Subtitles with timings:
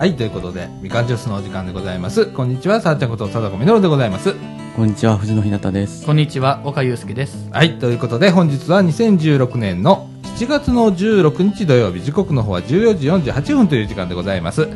[0.00, 2.24] はい、ということで、みかんジュースのお時間でございます。
[2.24, 4.34] こんにちは、さあちゃんこと貞子みのるでございます。
[4.74, 6.06] こんにちは、藤野ひなたです。
[6.06, 7.50] こんにちは、岡祐介です。
[7.50, 10.08] はい、ということで、本日は2016年の
[10.38, 14.70] 7月の16日土曜日、時刻の方は14時48分という時間でございます。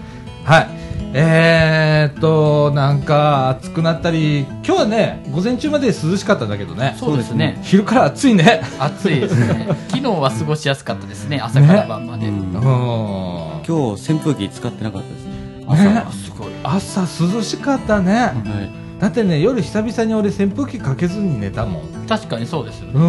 [0.45, 0.69] はい。
[1.15, 6.97] えーっと、なんか暑くなったり、今日はね、午前中まで涼しかったんだけどね。
[6.99, 7.59] そうですね。
[7.63, 8.61] 昼から暑いね。
[8.79, 9.69] 暑いですね。
[9.89, 12.27] 昨日は過ごしやすかったですね、朝から晩まで。
[12.27, 13.44] うんうん。
[13.67, 15.65] 今日扇風機使ってなかったですね。
[15.67, 16.13] 朝ねは。
[16.13, 16.49] すごい。
[16.63, 18.13] 朝涼しかったね。
[18.15, 18.29] は
[18.99, 19.01] い。
[19.01, 22.07] だってね、夜久々に俺扇風機かけずに寝たもん。
[22.07, 23.01] 確かにそうですようね。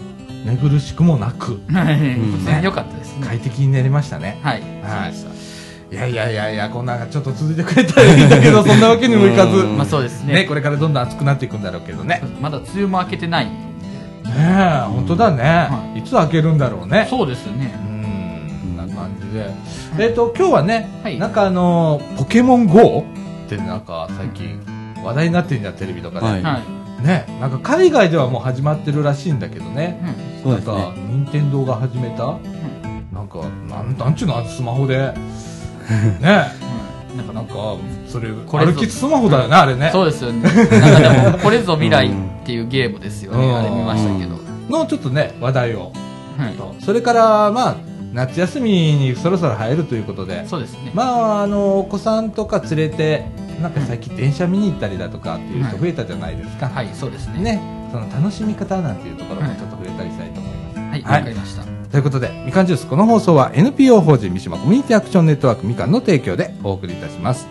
[0.00, 0.04] ん。
[0.44, 3.26] 寝苦しくもなく、はいんねよかったですね。
[3.26, 4.38] 快適に寝れましたね。
[4.42, 4.62] はい。
[4.82, 5.30] はいそう
[5.90, 9.62] でいやいやいやいや、こんなんがちょっと続いてくれたらいいんだけど、そんなわけにもいかず。
[9.64, 10.34] まあそうですね。
[10.34, 12.20] ね、これからどんどん暑くなっていくんだろうけどね。
[12.40, 13.46] まだ梅雨も明けてない。
[13.46, 13.52] ね
[14.36, 15.42] え、本当だね。
[15.42, 17.06] はいつ開けるんだろうね。
[17.08, 17.90] そうですねう。
[17.92, 17.93] ん、
[19.34, 19.50] で。
[19.98, 23.04] えっ、と、今日はね、はいなんかあのーポケモン GO
[23.46, 24.60] ってなんか最近
[25.04, 26.26] 話題になってんじゃん、テレビとかで。
[26.26, 27.04] はいはい。
[27.04, 30.00] ね、なんか海外ではもう始まってるらしいんだけどね。
[30.44, 32.38] うんなんか、任天堂が始めた、
[33.12, 35.14] なんか、なん、なんちゅうの、スマホで。
[36.20, 36.50] ね。
[36.60, 37.54] うんなんかなんか、
[38.08, 39.90] それ、これぞ歩きスマホだよね、あれね。
[39.92, 40.42] そうですよね。
[40.50, 42.10] なんかでも、これぞ未来っ
[42.44, 43.46] ていうゲームですよね。
[43.46, 44.36] うんあれ見ましたけど。
[44.68, 45.92] の、ちょっとね、話題を。
[46.36, 47.76] はいとそれから、まあ、
[48.14, 50.92] 夏休みにそろそろ入るということで、そうですね。
[50.94, 53.26] まあ、あの、お子さんとか連れて、
[53.60, 56.68] なんか最近電車見に行ったりだとかっていう人増えたじゃないですか。
[56.68, 57.40] はい、そうですね。
[57.40, 57.60] ね。
[57.90, 60.78] その楽しみ方なんていうところもちょっと触れたりしたいと思います。
[60.78, 61.64] はい、はいわかりました。
[61.90, 67.48] ということで、みかんジュース、この放送は NPO 法人三島コミュニティアクションネットワークみかんの提供でお送りいたします。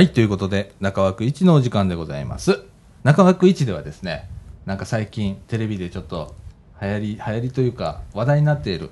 [0.00, 2.62] はい、ということで、中枠1のお時間でございます。
[3.04, 4.30] 中枠1ではですね、
[4.64, 6.34] なんか最近テレビでちょっと
[6.80, 8.88] 流行り、流行りというか話題になっている、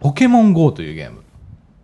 [0.00, 1.22] ポケモン GO というゲーム。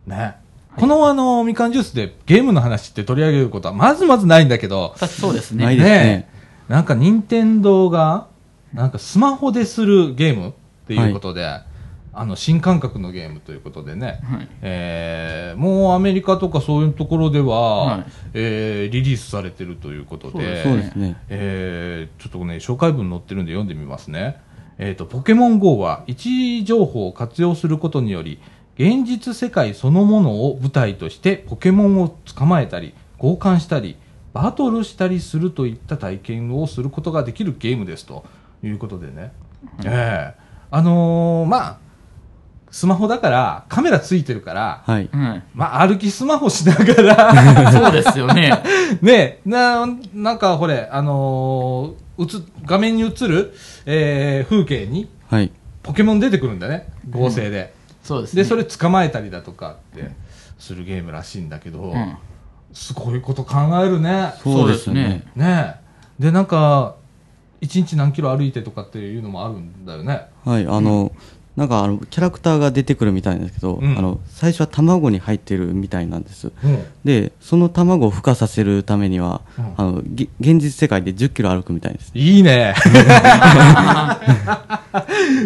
[0.08, 0.34] ね。
[0.76, 5.64] このあの、みかんジュースでゲームの話って取り上げることはまずまずないんだけど、そうですね。
[5.64, 6.28] ないですね
[6.66, 8.26] なんか任天堂が、
[8.72, 10.52] なんかスマホでするゲームっ
[10.88, 11.60] ていうことで、
[12.14, 14.48] あの、新感覚のゲームということでね、はい。
[14.62, 18.04] えーもうアメリカとかそういうところでは、はい
[18.34, 21.16] えーリリースされてるということで、そうですね。
[21.28, 24.40] えーちょっとね、紹介文載ってるんで読んでみますね。
[24.78, 28.40] えっ、と、ポケモン GO は位置情報を活用することにより、
[28.76, 33.96] 現実世界そのものを舞台としてポケモンを捕まえたり、交換したり、
[34.32, 38.24] バトルしたりするといった体験をすることができるゲームですと
[38.64, 39.32] いうことでね。
[39.84, 41.78] ええあのーまあ、
[42.74, 45.08] スマホだから、カメラついてるから、はい。
[45.12, 45.42] はい。
[45.54, 48.50] まあ、歩きスマホしながら、 そうですよね。
[49.00, 53.54] ねな、なんかこれ、あのー、映、画面に映る、
[53.86, 55.52] えー風景にはい。
[55.84, 57.72] ポケモン出てくるんだね、合成で。
[58.02, 58.42] そうですね。
[58.42, 60.10] で、それ捕まえたりだとかって
[60.58, 62.16] するゲームらしいんだけど、うん。
[62.72, 64.34] すごいこと考えるね。
[64.42, 65.22] そうですよね。
[65.36, 65.76] ね
[66.18, 66.96] で、なんか、
[67.60, 70.26] 一日何キロ歩いてとかっていうのもあるんだよね。
[70.44, 70.66] はい。
[70.66, 71.12] あの、
[71.56, 76.50] なんかあの、キャラクターが出てくるみたいなんですけど、うんあの、最初は卵に入ってるみたいなんです。
[76.64, 76.84] うん。
[77.04, 82.10] で、その卵を孵化させるためには、うんあの、げ現実世界で10キロ歩くみたいです。
[82.12, 82.74] いいね。
[82.84, 84.18] あ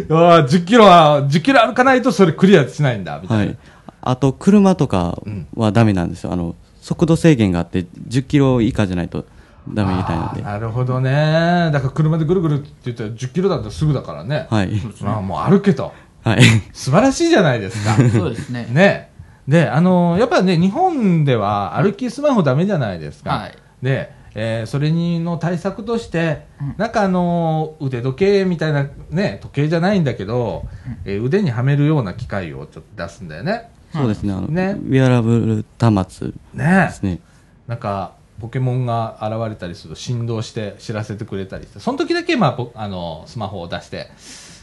[0.08, 3.42] ー10キロは、10キロ歩かないとそれクリアしないんだ、みたな。
[3.42, 3.56] はいい。
[4.00, 5.20] あと、車とか
[5.54, 6.32] はダメなんですよ。
[6.32, 9.26] あの、速度制限があって、10キロ以下じゃないと
[9.74, 10.42] ダメみたいなんで。
[10.42, 11.70] なるほどね。
[11.72, 14.46] だから車でぐるぐるって言ったら10キロだったらすぐだからね。
[14.50, 14.70] はい。
[15.02, 15.92] まあもう歩けと。
[16.24, 16.42] はい。
[16.72, 17.94] 素晴らしいじゃないですか。
[18.10, 18.68] そうですね。
[18.70, 19.10] ね。
[19.46, 23.30] で、あのーやっぱね、日本では歩きスマホダメじゃないですか。
[23.30, 30.66] はいで、えーそれにの対策として、なんかあのー腕時計みたいな、ね、時計じゃないんだけど、
[31.04, 33.70] えー腕にはめるような機械をちょっと出すんだよね。
[33.92, 34.32] そうですね。
[34.34, 37.20] あの、ねウェアラブル端末ねですね。
[37.66, 44.08] なんか、ポケモンが現れたりすると振動して知らせてくれたりして、その時だけ、まあ、ポあの、スマホを出して、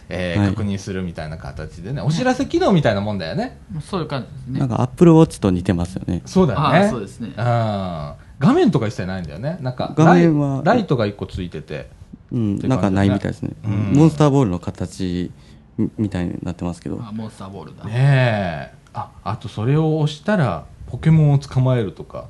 [0.08, 0.50] えーはい。
[0.50, 3.60] 確認するみたいな形でね、お知らせ機能みたいなもんだよね。
[3.82, 4.60] そういう感じですね。
[4.60, 6.22] なんかアップルウォッチと似てますよね。
[6.26, 6.66] そうだよね。
[6.66, 7.30] あーそうですね。
[7.30, 7.36] うん。
[7.36, 8.18] 画
[8.54, 9.58] 面とか一切ないんだよね。
[9.62, 11.90] なんか画面はライライトが1個ついてて。
[12.32, 13.72] うん、なんかないみたいですね、うん。
[13.94, 15.32] モンスターボールの形
[15.78, 17.00] みみたいになってますけど。
[17.02, 18.74] あモンスターボールだ、ねえ。
[18.94, 22.28] ああとそれを押したらポケモンを捕まえるとか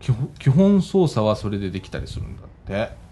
[0.00, 3.08] 基本基本操作はそれでできたりするんだって。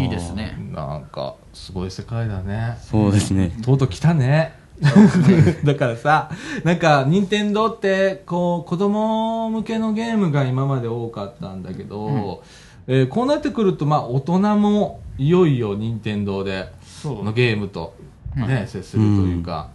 [0.00, 0.56] いいですね。
[0.72, 2.78] なんかすごい世界だね。
[2.80, 3.52] そうですね。
[3.62, 4.58] とうとう来たね。
[5.64, 6.30] だからさ
[6.64, 12.42] なんか任天堂ってこう子供向けのゲームが今まで多かったんだけど、
[12.86, 17.24] えーこうなってくるとまあ大人もいよいよ任天堂でそう。
[17.24, 17.94] のゲームと、
[18.34, 19.68] ね接するというか、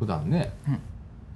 [0.00, 0.78] 普段ね、うん。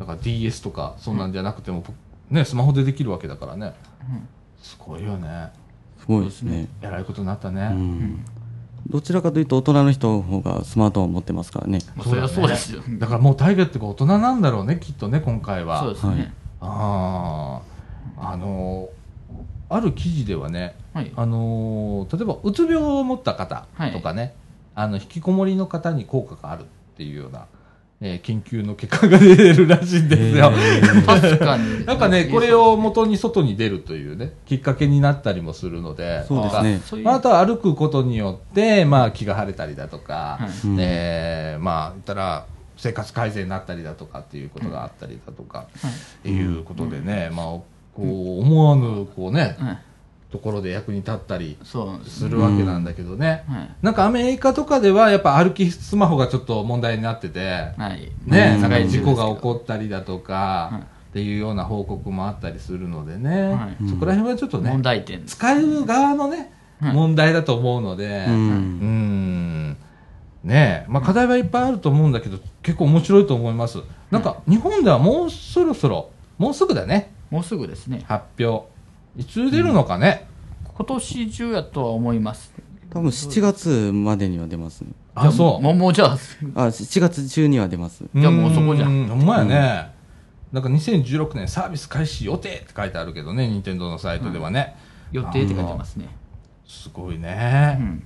[0.01, 1.85] だから DS とかそんなんじゃなくても、
[2.31, 3.75] ね、スマホでできるわけだからね。
[4.09, 4.29] うん
[4.65, 5.51] すごいよね。
[6.01, 6.69] すごいですね。
[6.81, 8.25] えらいことになったね、うん。
[8.89, 11.81] どちらかというと大人の人の方がスマートフォン持ってますからね。
[11.95, 15.81] まあそりゃそうですよだからもうタイガーって大人なんだろうねきっとね今回は。
[15.81, 17.61] そうですね、はいあ
[18.17, 18.89] ああの
[19.69, 21.13] ある記事ではねはい。
[21.15, 24.35] あの例えばうつ病を持った方とかね、
[24.75, 26.65] あの引きこもりの方に効果があるっ
[26.97, 27.47] ていうような、
[28.01, 30.53] えー研究の結果が出てるらしいんですよ。
[31.07, 31.85] 確かに。
[31.87, 36.51] なんかね、これを元に外に出るというね、きっかけになったりもするので、そうで
[36.81, 37.03] すね。
[37.03, 40.69] まあ、あとは歩くことによって、まあ、気が晴れたりだとか、はい。
[40.69, 42.47] うんえーまあ、言ったら、
[42.77, 45.91] 生活改善になったりだとかっていうことがあったりだとか、は
[46.25, 47.67] いいうことでね、まあ、こ
[47.99, 49.79] う、思わぬ、こうね、はい
[50.35, 51.79] ところで役に立ったりす
[52.11, 53.45] するわけなんだけどね。
[53.47, 53.71] はい。
[53.83, 58.11] なんかアメリカとかではやっぱ歩きスマホがちょっと問題になってて、はい。
[58.27, 58.63] ね、うん。
[58.63, 63.89] なんか事故が起っこったりだとかはい、っていうような報告もあったりするのでね、はい。
[63.89, 66.93] そこら辺はちょっとね問、題点使う側のね、はい。
[66.93, 69.69] 問題だと思うので、ううん。
[69.69, 69.77] ん、
[70.43, 73.79] ねまあ課題はいっぱいあると思うんだけど、結構面白いと思います。
[74.11, 78.03] なんか日本ではもうそろそろ、もうすぐだね、もうすぐですね。
[78.09, 78.74] 発表。
[79.17, 80.27] いつ出るのかね？
[80.77, 82.53] 今年中やとは思います
[82.91, 85.63] 多分7月までには出ますねあ、そう。
[85.63, 86.17] もうもうじゃああ
[86.67, 89.09] 7月中には出ますじゃあもうそこじゃんん。
[89.09, 89.95] ほんまやね。
[90.53, 94.77] なんか2016年サービス開始予定って書いてあるけどね、任天堂のサイトではね。
[95.13, 96.09] 予定って書いてますね
[96.67, 98.03] すごいうんね。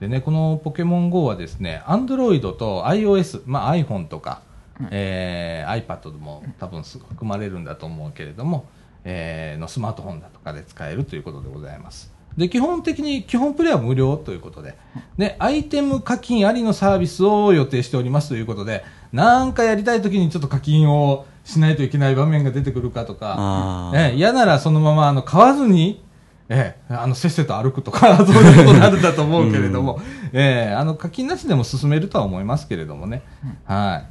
[0.00, 4.42] でね、このポケモン GO はですね、Android と iOS、まあ iPhone とか、
[4.80, 8.64] うんえー iPad でも多分す含まれるんだと思うけれども、
[9.04, 12.12] えーのスマートフォンだとかで使えるということでございます。
[12.36, 14.76] で、基本的に、基本プレイは無料ということで、
[15.18, 26.02] で、アイテム課金ありのサービスを予定しておりますということで、なんかやりたい時にちょっと課金をしないといけない場面が出てくるかとか、あーね、嫌ならそのままあの買わずに、
[26.48, 30.00] ええ、あのせっせと歩くとか、そういうことになるんだと思うけれども、
[30.32, 33.22] ええ、あの課金なしでも進めるとは思いますけれどもね、
[33.64, 34.04] は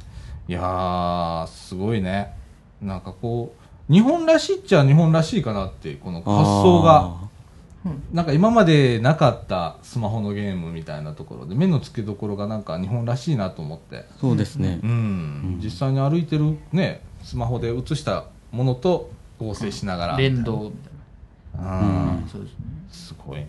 [0.48, 0.52] い。
[0.52, 2.34] いやー、すごいね。
[2.82, 3.59] なんかこう、
[3.90, 7.28] 日本らしいっちゃ日本らしいかなって、この発想が。
[8.12, 14.80] なんか今までなかったスマホのゲームみたいなところで目の付けどころがなんか日本らしいなと思って、そうですね。
[14.82, 15.60] うん。
[15.62, 20.58] 実際に歩いてるねスマホで写したものと合成しながら、連動。
[20.58, 20.92] みたい
[21.58, 21.64] うん。
[21.64, 22.58] なそうですね。
[22.90, 23.46] すごいね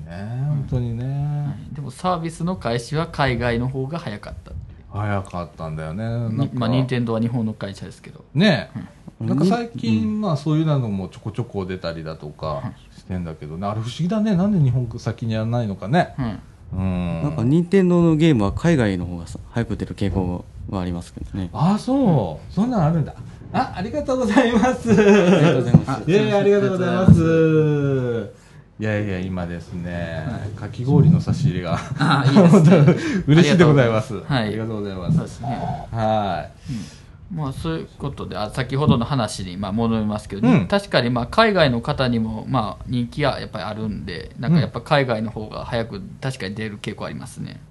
[0.48, 1.76] 本当にね、はい。
[1.76, 4.52] でもサービスの開始は海外の方が早かった
[4.92, 6.04] 早かったんだよね。
[6.04, 6.44] なんか。
[6.44, 8.24] にまあ任天堂は日本の会社ですけど。
[8.34, 8.72] ね。
[9.20, 9.28] うん。
[9.28, 13.68] なんか最近、まあそういうのもちょこちょこ出たりだとかしてんだけどね。
[13.68, 14.36] あれ不思議だね。
[14.36, 16.14] なんで日本先にやらないのかね。
[16.18, 16.40] はい
[16.74, 17.22] うん。
[17.24, 21.50] なんか任天堂のゲームは海外の方がさ早く出る傾向はありますけどね。
[21.54, 23.14] ああそう、そんなんあるんだ。
[23.54, 24.92] あありがとうございます。
[24.92, 25.92] ありがとうございます。
[25.92, 28.41] ありがとうございます
[28.82, 31.78] いやいや今ですね、かき氷の差し入れが。
[32.00, 32.96] あいいですね。
[33.28, 34.20] 嬉しいでございます。
[34.22, 34.48] はい。
[34.48, 35.18] ありがとうございます。
[35.18, 35.88] そうですね。
[35.92, 36.48] は
[37.32, 40.66] まあそういうことであ先ほどの話にまあ戻りますけど、うん。
[40.66, 47.62] 確かにまあ海外の方にもまあ人気はやっぱりあるんでなんかやっぱ海外の方が早く確かに出る傾向ありますね、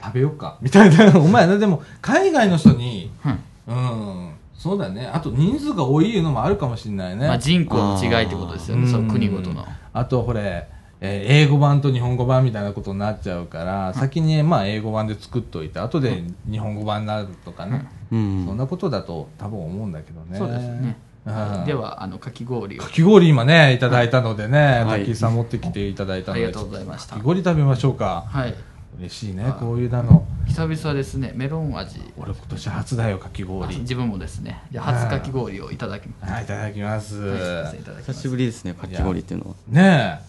[0.00, 0.56] い食べようか。
[0.62, 1.14] みたいな。
[1.20, 3.38] お前ねでも海外の人にはい。
[3.68, 4.31] うん
[4.62, 5.10] そうだね。
[5.12, 8.88] あと人数が多いのもあるかもしれないね、まあ、人口の違いってことですよね。
[8.88, 9.66] その国ごとの。
[9.92, 18.44] あとこれ、えー英語版と日本語版みたいなことになっちゃうから、先に、まあ、英語版で作っといて後で日本語版になるとかね、うん。
[18.46, 20.38] そんなことだと多分思うんだけどね。
[20.38, 20.96] そうですね。
[21.26, 21.30] う
[21.62, 21.64] ん。
[21.64, 22.82] ではあのかき氷を。
[22.84, 24.84] かき氷今ねいただいたのでね、はい。
[24.84, 27.16] タッキーさん持ってきていただいたのでありがとうございました。
[27.16, 28.26] かき氷食べましょうか。
[28.28, 28.54] はい。
[28.98, 31.98] 嬉しいねはいこういうなの久々ですねメロン味。
[32.18, 34.62] 俺今年初だよかきあ氷自分もですね。
[34.70, 36.30] じゃあ初かき氷をいただきます。
[36.30, 36.44] はい。
[36.44, 38.12] いただきます、はいすいませんいただきます。
[38.12, 39.54] 久しぶりですねかき氷っていうのは。
[39.66, 40.24] ねえ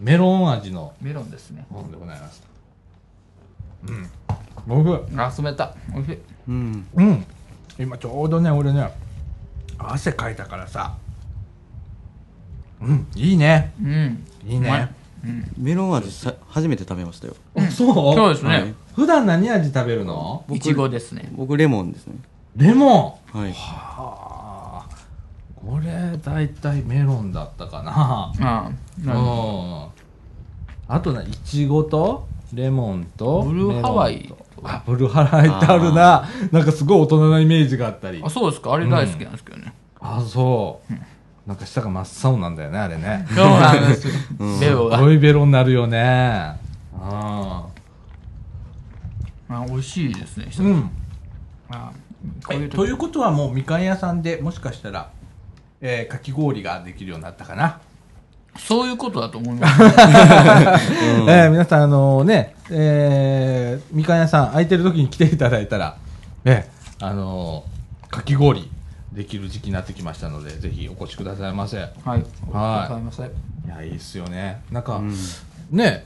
[0.00, 0.94] メロン味の。
[1.02, 1.66] メロンですね。
[1.68, 2.42] ものでございます
[3.86, 4.10] うん。
[4.66, 5.04] 僕。
[5.14, 6.18] あ冷たおいしい。
[6.48, 6.86] うん。
[6.94, 7.26] うん。
[7.78, 8.90] 今ちょうどね俺ね
[9.76, 10.96] 汗かいたからさ。
[12.80, 13.74] うんいいね。
[13.78, 14.26] うん。
[14.46, 14.70] いいうまい。
[14.80, 15.05] ねうん
[15.58, 17.34] メロン味さ初めて食べましたよ。
[17.56, 17.94] あそう？
[18.14, 18.64] そうですはい。
[18.64, 20.44] ね普段何味食べるの？
[20.50, 21.30] いちごですね。
[21.32, 22.16] 僕レモンですね。
[22.56, 23.38] レモン？
[23.38, 23.52] はい。
[23.52, 24.96] はあ。
[25.54, 27.92] これ大体メロンだったかな。
[27.92, 28.70] ああ
[29.02, 29.90] うなるほん。
[30.88, 34.46] あとないちごとレモンとブルーハワイメロンと。
[34.62, 36.28] あブルーハワイってあるな。
[36.52, 38.20] なんかすごい大人なイメージがあったり。
[38.20, 38.72] どあそうですか。
[38.72, 39.74] あれ大好きなんですけどね。
[40.00, 40.92] あそう
[41.46, 43.26] なんか舌が真っ青なんだよねあれね。
[43.28, 44.14] そうなんですよ。
[44.60, 46.00] ベロがすごいベロになるよね。
[47.00, 47.66] あ
[49.48, 50.90] あ美味しいですねうん。
[51.70, 51.92] あ
[52.44, 55.10] こういうということはもうみかん屋さんでもしかしたら、
[55.80, 57.80] えーかき氷ができるようになったかな、
[58.58, 59.82] そういうことだと思います
[61.28, 65.96] えー皆さんあのね、えーみかん屋さん空いてる時に来ていただいたら、
[66.44, 67.62] えーあの
[68.10, 68.68] かき氷
[69.16, 71.78] できる時期になってきましたのでぜひお越しくださいませ。
[71.78, 71.80] い。
[71.80, 71.90] はい。
[72.04, 73.22] おはようございます
[73.66, 74.60] やいいっすよね。
[74.70, 75.14] なんか、うん。
[75.70, 76.04] ね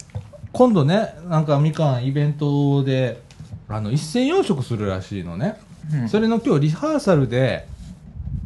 [0.52, 3.20] 今度ねなんかみかんイベントで
[3.68, 5.60] あの一斉養殖するらしいのね、
[5.92, 6.08] うん。
[6.08, 7.66] それの今日リハーサルで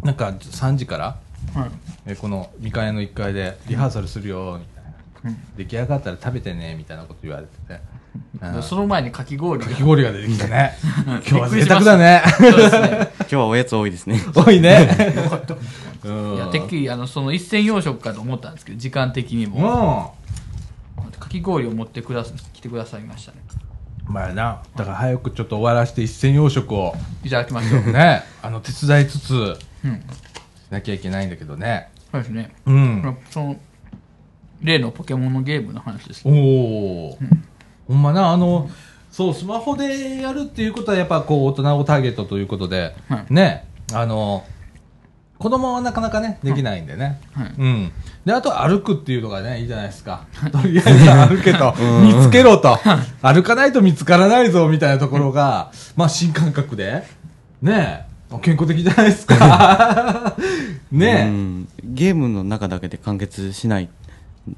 [0.03, 1.19] なんか3時から
[1.55, 1.71] はい。
[2.07, 4.85] えこのみかん屋の1階でリハーサルするよみたい
[5.25, 5.57] な、うん。
[5.59, 7.94] 出来上がったら食べてねみたいなこと言われてて、うん
[8.63, 9.67] その前にかき氷が。
[9.67, 10.73] かき氷が出てきたね。
[11.07, 12.23] 今日は贅沢だね。
[12.39, 12.89] そうですね。
[13.19, 14.21] 今日はおやつ多いですね。
[14.35, 15.15] 多いね。
[16.05, 16.35] うん。
[16.37, 20.15] いやてっきりあのその一銭養殖かと思ったんですけど時間的にうも
[21.09, 23.39] んかき氷を持ってくださ来てくださいましたね。
[24.07, 24.63] まあな。
[24.77, 26.95] だから早くちょっと終わらして一斉養殖を
[27.25, 27.93] いただきましょう。
[27.93, 29.35] ねあの手伝いつつ
[29.85, 30.01] うん。
[30.01, 31.89] しなきゃいけないんだけどね。
[32.13, 32.55] そうですね。
[32.67, 33.17] うん。
[33.31, 33.57] その
[34.65, 37.19] 例のポケモンのゲームの話ですおお、
[37.89, 38.71] ほんまなあの
[39.11, 43.33] そうスマホでやるっていうことはやっぱこう大人をターゲットということで、はい。
[43.33, 44.45] ねあの
[45.39, 47.55] 子供はなかなかねできないんでね、はい。
[47.57, 47.93] うん。
[48.25, 50.27] であと歩くっていうのがねいいじゃないですか。
[50.51, 51.75] とりあえず 歩けと。
[52.03, 52.79] 見つけろと。
[53.23, 57.05] 歩かないと見つからないぞみたいなところがまあ新感覚で
[57.63, 60.35] ねえ健康的じゃないですか。
[60.91, 61.31] ね。
[61.85, 63.89] ゲームの中だけで完結しない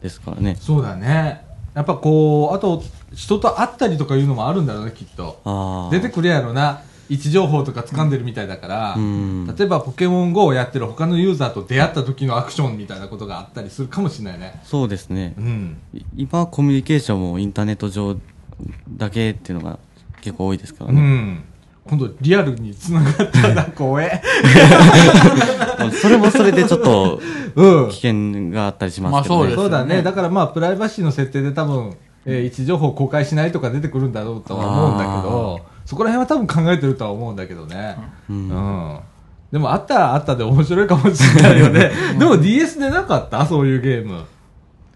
[0.01, 0.57] ですからね。
[0.61, 1.46] そうだね
[1.77, 2.83] やっぱこうあと
[3.15, 5.91] 人と会ったりとかいうのもあるんだろうねきっと。
[5.93, 6.81] 出てくるやろな。
[7.09, 9.47] 位置情報とか掴んでるみたいだから、うん。
[9.47, 14.61] 例えばポケモン GO をやってる他のユーザーと出会った時のアクションみたいなことがあったりするかもしれないね。
[14.65, 15.35] そうですね。
[15.39, 15.79] うん。
[15.93, 18.17] い今はコミュニケーションもインターネット上
[18.97, 19.79] だけっていうのが
[20.23, 21.45] 結構多いですからうね、ん
[21.89, 24.21] 今度リアルに繋がったら怖え。
[26.01, 27.21] それもそれでちょっと
[27.55, 27.89] うん。
[27.91, 29.97] 危険があったりしますけどね、まあそうだね。
[29.97, 30.03] ね。
[30.03, 37.97] だからまあプライバシーの設定で多分、えー位置情報公開しないとか出てくるんだろうとは思うんだけどそこら辺は多分考えてるとは思うんだけどね。
[38.29, 38.37] うん。
[38.37, 38.99] うん。
[39.53, 41.91] でもあったらあったで面白いかもしれないよね。
[42.19, 43.47] でも DS でなかった？
[43.47, 44.23] そういうゲーム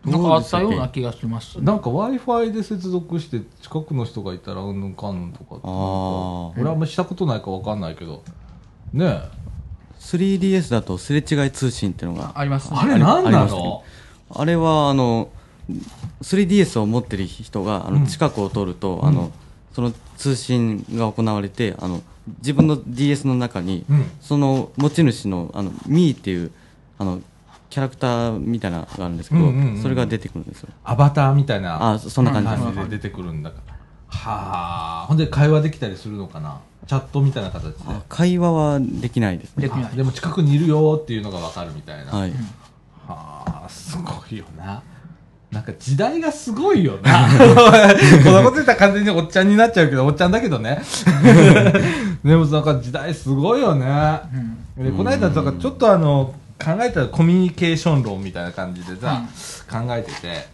[0.04, 1.60] なんかあったような気がします。
[1.60, 6.60] なんか w i f i で接続して近くの人がいたらうんぬんかんぬんとかってなんかあー。
[6.60, 8.22] 俺あんましたことないかわかんないけど。
[8.94, 9.40] ねえ。
[9.98, 12.78] 3DS だとすれ違い通信っていうのがありますね。
[12.80, 13.84] あれ何なの？
[14.30, 15.28] あれはあの
[16.22, 18.00] 3DS を持ってる人があうん。
[18.00, 19.30] の近くを通ると、あの
[19.74, 22.00] その通信が行われてあの
[22.38, 24.10] 自分の DS の中に、うん。
[24.22, 26.50] その持ち主のあのミーっていう
[26.98, 27.20] あの
[27.70, 30.68] キャラクターみたいなのがあるんですけど、うんうんうんそれが出てくるんですよ。
[30.84, 31.92] アバターみたいな。
[31.92, 32.50] あそそんな感じ。
[32.50, 32.90] です、感じ。
[32.90, 33.50] で出てくるんだ。
[33.50, 33.74] から
[34.08, 35.06] はあ。
[35.06, 36.60] ほんで会話できたりするのかな？
[36.86, 37.74] チャットみたいな形で。
[37.86, 39.62] あ会話はできないですね。
[39.62, 39.84] できない。
[39.92, 42.12] あでも近くにいるよっていうのがわかるみたいな。
[42.12, 42.32] はい、
[43.06, 44.82] はあすごいよな。
[45.52, 47.26] なんか時代がすごいよな。
[48.24, 50.80] こんなこと言ったら完全におっちゃんになっちゃうけどおっちゃんだけどね。
[52.24, 53.86] でもなんか時代すごいよね、
[54.76, 59.22] でこの間なんかちょっとあの考えたらコミュニケーション論みたいな感じでさ、
[59.70, 60.46] 考えてて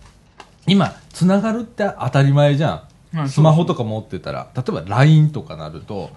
[0.66, 4.50] 今つながるって当たり前じゃん、うんスマホとか持ってたら。
[4.54, 6.10] 例えば LINE とかなると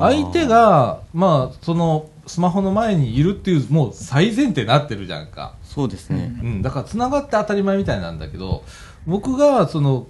[0.00, 8.64] 相手がまあそのスマホの前にいるっていうもう最前提になってるじゃんか、そうですね、うん、だからつながって当たり前みたいなんだけど
[9.06, 10.06] 僕がその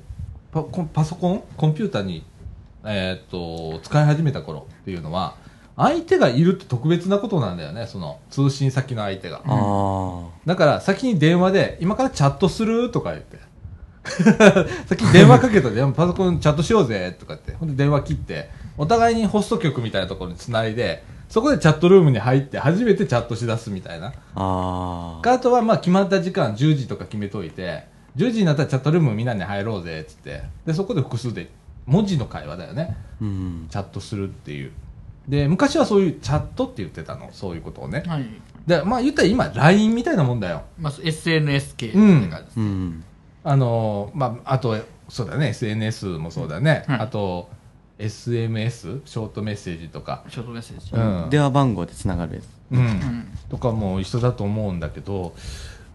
[0.52, 1.42] パパソコン？
[1.56, 2.24] コンピューターに、
[2.84, 5.34] えーっと使い始めた頃っていうのは
[5.76, 9.42] 相手がいるって特別なことなんだよねその通信先の相手が。
[9.44, 13.38] あだから先に電話で今からチャットするとか言って。
[14.86, 17.52] 先に電話かけたでパソコンチャットしようぜとかって。
[17.52, 24.14] ほんで電話切ってお互いにホスト局みたいなところにつないでそこでチャットルームに入って初めてチャットしだすみたいな。
[24.34, 30.42] ああとはまあ決まった時間10時とか決めといて10時になったらチャットルームみんなに入ろうぜっつって。
[30.64, 31.50] でそこで複数で
[31.84, 32.96] 文字の会話だよね。
[33.20, 33.66] うん。
[33.68, 34.72] チャットするっていう
[35.28, 37.28] で昔はそういうチャットって言ってたの。
[37.32, 38.04] そういうことをね。
[38.06, 38.26] はい。
[38.66, 40.62] でまあ言ったら今 LINE みたいなもんだよ。
[40.78, 43.04] まあ、SNS 系ってです、うん。
[43.44, 44.76] あのまああと
[45.08, 45.48] そうだね。
[45.48, 46.98] SNS もそうだね、はい。
[47.00, 47.48] あと
[47.98, 51.30] SMS ショートメッセージとか、ショートメッセージ、うん。
[51.30, 52.44] 電話番号でつながるやつ。
[52.72, 52.78] うん。
[52.78, 53.28] うん。
[53.48, 55.34] とかも一緒だと思うんだけど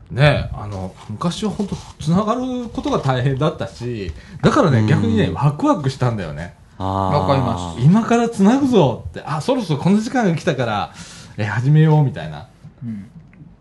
[0.09, 4.11] ねあの昔は本当つながることが大変だったし
[4.41, 4.88] だからね、うん。
[4.88, 9.21] 逆にねワクワクしたんだよねわかりま今からつなぐぞって。
[9.25, 10.93] あそろそろこの時間が来たから
[11.38, 12.47] え始めようみたいな。
[12.83, 13.09] うん。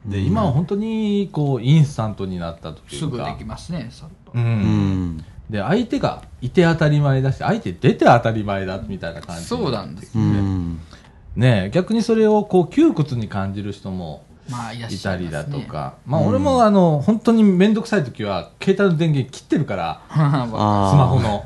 [0.07, 2.97] で、うん今は本当にこうインスタントになったというか。
[2.97, 4.43] すぐできますねさっと、うん。
[4.43, 5.25] うん。
[5.51, 10.81] で相手がいて当たり前だし相手出て当たり前だみたいな感じそうなんですね、ん。
[11.35, 21.45] ね逆にそれをこう窮屈に感じる人もまあいたりだね、とか、まあうん俺もあの本当に面倒くさい時は携帯の電源切ってるから スマホの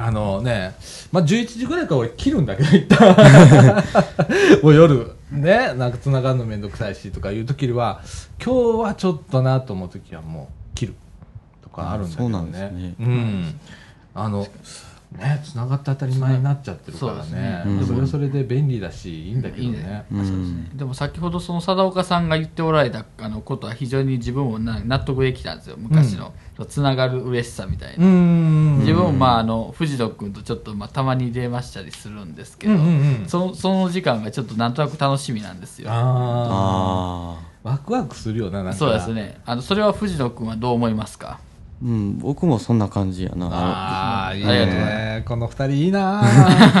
[0.00, 0.74] ああのね、
[1.12, 3.84] まあ、11時ぐらいから俺切るんだけど一旦。
[4.62, 8.00] もう夜ねなんか繋がるの面倒くさいしとかいう時は
[8.44, 10.94] 今日はちょっとなと思う時はもう切る
[11.62, 12.32] とかあるんだけどね。
[12.32, 12.94] そうなんですね。
[12.98, 13.60] うん。
[14.14, 14.46] あの
[15.12, 17.32] ね繋がって当たり前になっちゃってるからね。
[17.32, 17.62] ね。
[17.66, 17.86] うん。
[17.86, 19.78] それはそれで便利だしいいんだけどいいね。
[19.78, 20.24] ねうん。
[20.24, 25.76] そうですねでも先ほどその貞岡さんが言っておられたあのことは非常に自分もな納得できたんですよ。
[25.78, 26.32] 昔の、
[26.68, 32.86] つながる嬉しさみたいな、うん自分もまああの藤野君とちょっとまあたまに電話したりするんですけど、うんうん
[33.22, 35.90] うんそのその時間がちょっとなんとなく楽しみなんですよ。
[35.90, 38.78] あああワクワクするよななんか。
[38.78, 39.40] そうですね。
[39.44, 41.40] あのそれは藤野君はどう思いますか？
[41.82, 45.24] うん僕もそんな感じやなああ、いいね。
[45.26, 46.22] この二人いいな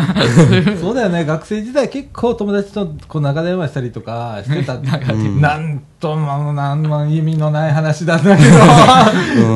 [0.78, 1.24] そうだよね。
[1.24, 4.76] 学生時代結構友達とこう長電話したりとかしてた。
[4.76, 8.58] んなんとも、なんも意味のない話なんだけど、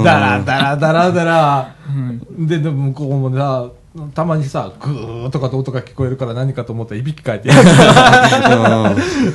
[0.03, 1.75] だらだらだらだら。
[2.39, 3.69] で、でも向こうもさ、
[4.13, 7.63] たまにさ、グーとかと音が聞こえるから何かと思ったらいびきかいてやる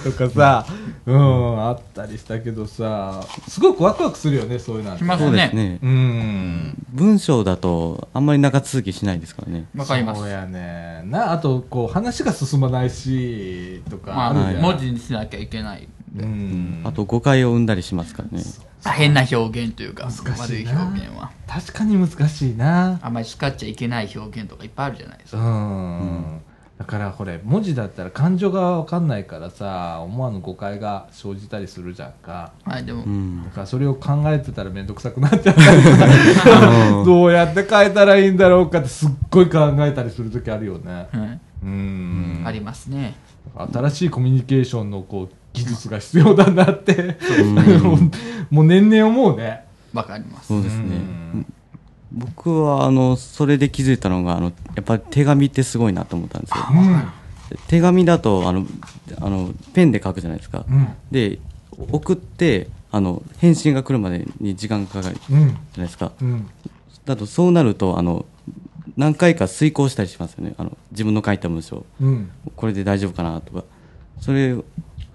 [0.03, 0.65] とかさ、
[1.05, 5.79] うん、あったりしたけどさ、すごくワクワクするよね、そういうのはしますそうでねすね。
[5.81, 6.85] うん。
[6.89, 9.65] 文章だとあんまり長続きしないですからね。
[9.77, 10.21] わかります。
[10.21, 11.31] そうやねな。
[11.31, 16.81] あとこう話が進まないしとかまあ、文字にしなきゃいけないうん。
[16.83, 18.43] あと誤解を生んだりしますからね
[18.85, 20.31] 変な表現というか難しいな。
[20.31, 21.31] 悪い表現は。
[21.47, 22.99] 確かに難しいな。
[23.01, 26.41] あんまり使っちゃいけない表現とかいっぱいあるじゃないですうか、ん、
[26.77, 32.53] だからこれ文字だったら感情が分かんないからさ思わぬ誤解が生じたりするじゃんか。
[32.63, 33.43] はいでも、うん。
[33.43, 41.07] だからそれを考えてたら面倒くさくなっちゃったりどうやって変えたらいいんだろうかってすっごい考えたりする時あるよね。
[41.11, 41.39] はい。
[41.63, 42.43] うん。
[42.45, 43.15] ありますね。
[43.55, 47.55] 新しいコミュニケーションのこう技術が必要だなって、ん。
[48.49, 49.65] もう年々思うね。
[49.93, 50.47] わかります。
[50.47, 50.83] そうですね。
[50.83, 50.87] う
[51.37, 51.45] ん。
[52.11, 56.65] 僕はあのそれで気づいたのがあのやっぱり手紙ってすごいなと思ったんですよ。
[57.67, 58.65] 手紙だとあの
[59.19, 60.87] あのペンで書くじゃないですか、うん。
[61.11, 61.39] で
[61.91, 66.11] 送ってあの返信が来るまでに時間かかるじうんゃないですか。
[66.21, 66.47] うん。
[67.05, 68.25] だとそうなるとあの
[68.97, 70.55] 何回か遂行したりしますよね。
[70.57, 71.85] あの自分の書いた文章。
[72.01, 72.31] うん。
[72.55, 73.63] これで大丈夫かなとか。
[74.19, 74.55] それ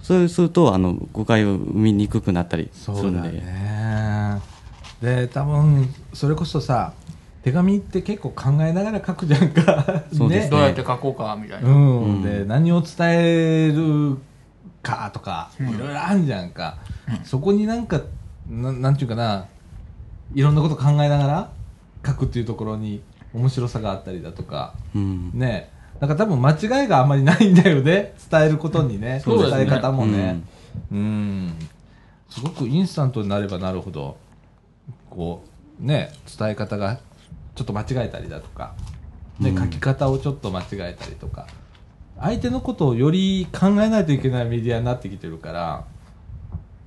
[0.05, 4.39] そうするとあの誤解を生みにくくなったりすそうだるんでね。
[5.01, 6.93] で、多分それこそさ、
[7.43, 10.05] 手紙って結構考えながら書くじゃんか。
[10.13, 10.51] そうですね。
[10.51, 12.23] どうやって書こうかみたいな、うん、うん。
[12.23, 14.19] で何を伝える
[14.83, 15.71] かとかうん。
[15.71, 16.77] いろいろあるじゃんか、
[17.25, 18.03] そこになんか
[18.47, 19.47] ななんていうかな
[20.35, 21.51] いろんなこと考えながら
[22.07, 24.75] 書くっていうところに面白さがあったりだとか。
[24.95, 25.31] うん。
[25.33, 25.71] ね
[26.07, 26.51] なんか多分間
[26.83, 28.15] 違いがあんまりないんだよね。
[28.31, 29.65] 伝えることにね、そうですね。
[29.65, 30.43] 伝え方もね。
[30.93, 31.55] うん。
[32.29, 34.19] すごくインスタントになればなるほど
[35.09, 35.45] こ
[35.81, 36.99] うね伝え方が
[37.55, 38.75] ちょっと間違えたりだとか、
[39.41, 39.57] ねうん。
[39.57, 41.47] 書き方をちょっと間違えたりとか
[42.21, 45.85] 相手のことをより考えないといけないメディアになってきてるから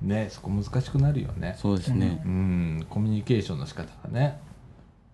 [0.00, 1.56] ねそこ難しくなるよね。
[1.58, 2.22] そうですね。
[2.24, 2.86] うん。
[2.88, 4.38] コミュニケーションの仕方がね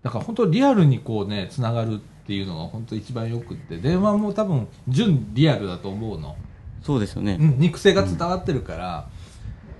[0.04, 6.36] だから本当リアルにこうねつながるっていうのが本当一番よくって電話も多分純リアルだと思うの、
[6.82, 7.38] そうですよね。
[7.40, 9.08] うん、肉声が伝わってるから、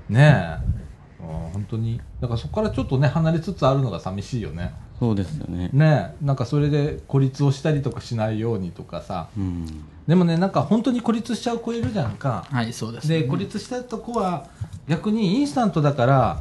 [0.08, 0.74] ねえ。
[1.22, 2.00] うん本当に。
[2.20, 4.74] だからそこからちょっとね離れつつあるのが寂しいよね。
[4.98, 5.70] そうですよね。
[5.72, 6.24] ねえ。
[6.24, 9.28] なんかそれで孤立をしたりとかしないようにとかさ。
[9.36, 9.66] うん。
[10.06, 12.46] でもねなんか本当に孤立しちゃう子いるじゃんか。
[12.50, 14.48] はいそうですで孤立したとこは
[14.88, 16.40] 逆にインスタントだから、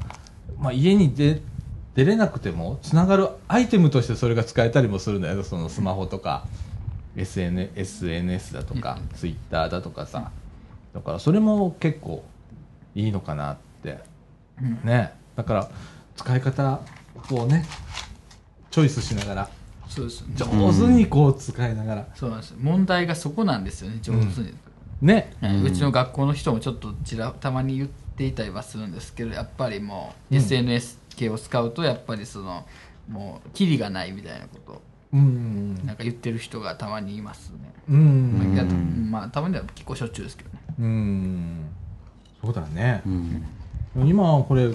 [0.57, 1.41] まあ、家に出
[1.95, 6.45] 出れなくてもつながるアイテムとしてそれが使えたりもするんだよそのスマホとか
[7.15, 10.31] SN SNS だとかうツイッターだとかさ。
[10.93, 12.23] だからそれも結構
[12.95, 13.99] いいのかなって。
[14.61, 14.79] うん。
[14.83, 15.13] ね。
[15.35, 15.69] だから
[16.15, 16.79] 使い方
[17.31, 17.65] をね
[18.69, 19.49] チョイスしながら
[19.87, 22.07] そうです上手にこう使いながら。
[22.15, 24.55] そうなんです問題がそこなんですよね上手に、
[25.01, 25.33] ね。
[25.41, 30.41] はいうちの学校の人もちょっとちらたまに言っていたりはするんですけどやっぱりもう、うん。
[30.41, 32.65] SNS 系を使うとやっぱりその
[33.09, 34.81] もうキリがないみたいなこと
[35.13, 35.75] うん。
[35.85, 37.57] なんか言ってる人がたまにいますね、
[37.89, 38.55] うん。
[38.55, 38.65] まあ
[39.21, 41.65] まあたまには結構しょっちゅうですけどねうん。
[42.43, 43.09] そうだねう。
[43.09, 43.45] ん
[43.95, 44.69] 今これ、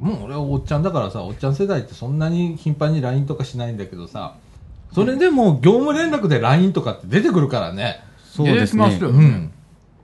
[0.00, 4.36] もう俺はおっちゃんだからさ、おっちゃん世代ってそんなに頻繁に LINE とかしないんだけどさ、
[4.94, 8.00] それでも業務連絡で LINE とかって出てくるからね。
[8.24, 9.52] そうです出てきますねようん。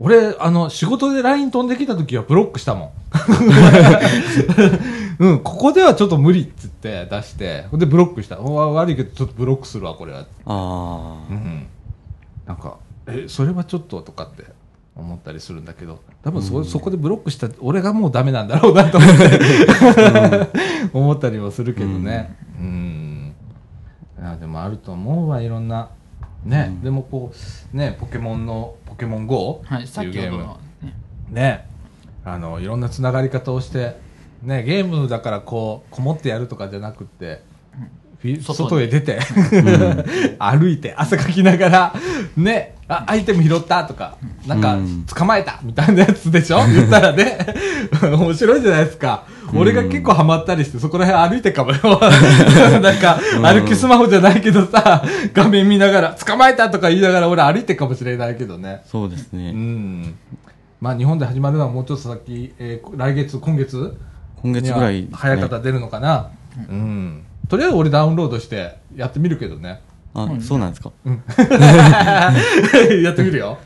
[0.01, 2.91] 俺、あの、仕事で LINE 飛んできた時はブロックしたもん。
[5.19, 8.39] うん、ここではちょっと無理っつって出して、でブロックした。
[8.39, 10.21] おわ悪いけどちょっとブロックするわ、これは。
[10.21, 11.67] ああうん。
[12.47, 12.77] なんか、
[13.09, 14.45] え、それはちょっととかって
[14.95, 19.41] 思ったりするんだけど、多分そ,、そこでブロックした俺がもうダメなんだろうなと思って、
[20.95, 22.37] 思ったりもするけどね。
[22.61, 23.35] うん。
[24.21, 25.91] いやでもあると思うわ、いろんな。
[26.49, 27.33] ね、でもこ
[27.75, 30.39] う、ね、ポケモンの、ポケモン GO はいっていうゲーム。
[30.41, 30.95] ね、
[31.31, 31.69] ね、
[32.25, 33.97] あの、いろんなつながり方をして、
[34.43, 37.43] ね、ゲームだからこう、こもってやるとかじゃなくって、
[38.21, 39.21] フィ外へ出て、
[40.41, 41.95] 歩いて、汗かきながら、
[42.37, 46.59] ね、あ、アイテム拾ったとか、なんかうん、捕まえたみたいなやつでしょ？
[46.67, 47.39] 言ったらね、
[48.03, 49.25] 面白いじゃないですか。
[49.55, 51.79] 俺が結構ハマったりして、そこら辺歩いてかもよ。
[52.81, 58.83] なんか、歩きスマホじゃないけどさ、画面見ながら、捕まえたとか言いながら俺歩いてかもしれないけどね。
[58.85, 60.15] うそうですねん。
[60.81, 63.97] まあ日本で始まるのはもうちょっと先、えー来月、今月？
[64.43, 66.29] 今月ぐらいには早い方出るのかな？
[66.69, 67.23] うん。
[67.49, 69.81] とりあえず俺ダウンロードしてやってみるけどね。
[70.15, 70.91] あそうなんですか？
[73.03, 73.59] やってみるよ。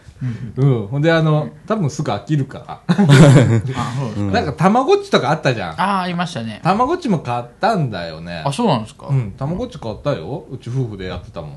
[0.56, 0.86] うん。
[0.86, 2.80] ほんであの、多分すぐ飽きるから。
[2.86, 5.80] あそうですなんかたまごっちとかあったじゃん。
[5.80, 8.52] あありましたねたまごっちも買ったんだよねあ。
[8.52, 9.32] そうなんですか、うん。
[9.32, 10.44] たまごっち買ったよ。
[10.50, 11.52] うち夫婦でやってたもん。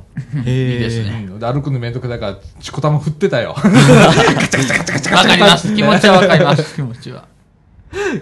[0.46, 1.40] へ いいですうねん。
[1.40, 3.56] で歩くのめんどくさいから、チコタマ振ってたよ。
[3.56, 7.26] わかります気持ちはわかります気持ちは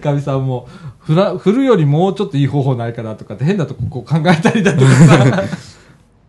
[0.01, 0.67] かみさんも、
[0.99, 5.43] 振ら、振るよりもうちょっといい方法ないかなとかって変なとここう考えたりだとかさ。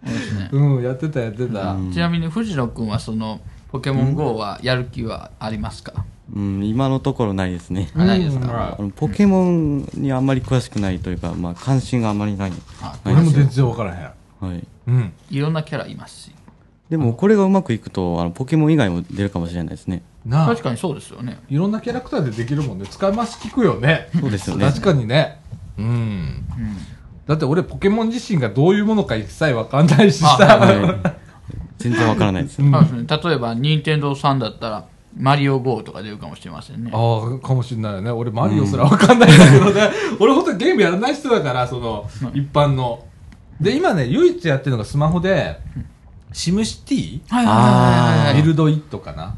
[0.06, 1.72] そうですねうん、やってたやってた。
[1.72, 3.40] うんちなみに藤野君はその
[3.74, 8.46] ポケモン GO はやる気はありますか、うん今のところないですねあないですか？
[8.46, 14.46] うんあのポケモンにあんまり詳しくないというか、まあ、関心があまりない、あ俺も全然わからへん。
[14.48, 15.12] はい、うん。
[15.28, 16.32] いろんなキャラいますし
[16.88, 22.86] でもこれがうまくいくとあのポケモン以外も出るかもしれないですねなあ確、かにそうですよねいろんなキャラクターでできるもんね。
[22.86, 24.08] 使い回し聞くよね。
[24.20, 25.40] そうですよね確かにね。
[25.76, 26.46] うん。
[27.26, 30.38] だって俺ポケモン自身がどういうものか一切わかんないしさ。
[30.40, 31.14] あはい
[31.84, 32.62] 全然わからないです。
[32.62, 32.72] うん。
[32.72, 33.06] そうですね。
[33.30, 36.90] 例えば任天堂さんだったらマリオ GO とか出るかもしれませんね。
[36.92, 38.10] ああ、かもしれないよね。
[38.10, 39.90] 俺マリオすらわかんないんだけどね。
[40.18, 43.04] 俺ほんとゲームやらない人だから、その、一般の。
[43.60, 45.60] で、今ね、唯一やってるのがスマホで、
[46.32, 48.42] シムシティはいあー。
[48.42, 49.36] ビルドイットかな？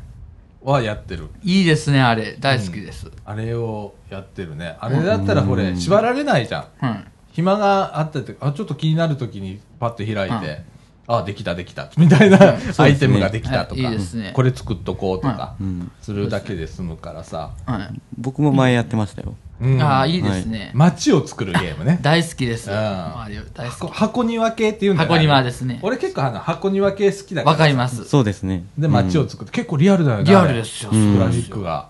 [0.63, 1.29] はやってる。
[1.43, 2.37] いいですねあれ。
[2.41, 4.77] 大好きです、あれをやってるね。
[4.81, 6.85] あれだったらこれ、縛られないじゃん。
[6.85, 7.05] はい。
[7.33, 10.65] 暇があったって、あ、ちょっと気になるときにパッと開いて、
[11.09, 12.57] あ、できたできた、 みたいな。
[12.79, 13.81] アイテムができたとはい。
[13.81, 15.55] いかいですね、これ作っとこうとか。
[15.61, 17.51] うん、するだけで済むからさ。
[17.67, 18.01] はい。
[18.19, 19.83] 僕も前やってましたよ、うん。
[19.83, 21.99] ああいいですね、街を作るゲームね。
[22.03, 23.97] 大好きです、箱好き。
[23.97, 25.79] 箱庭系っていうんだよ箱庭ですね。
[25.83, 27.53] 俺結構あの箱庭系好きだから。
[27.53, 28.05] わかります。
[28.05, 28.65] そうですね。
[28.77, 30.25] で、街を作って、結構リアルだよね。
[30.25, 31.15] リアルですよ、うん。
[31.15, 31.89] グラフィックが。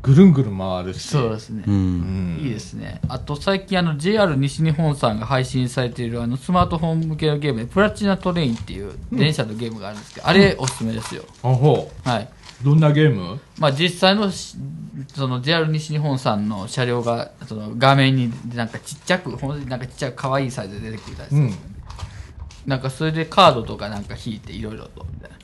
[0.00, 1.08] ぐるんぐるん回るし。
[1.08, 3.00] そうですね、うん、うんいいですね。
[3.08, 11.24] あと最近あの JR 西日本さんが配信されているあのスマートフォン向けのゲームでプラチナトレインっていう電車のゲームがあるんですけど、あれおすすめですよ。
[11.42, 12.28] あほはい。
[12.62, 12.64] う。
[12.64, 13.40] どんなゲーム？
[13.58, 14.56] まあ実際のし
[15.14, 21.40] その JR 西日本さんの車両がその画面になんかちっちゃく、ほんとになんかちっちゃく可愛いサイズで出てくるたりする。
[21.42, 21.54] うん。
[22.66, 25.37] なんかそれでカードとかなんか引いていろいろとみたいな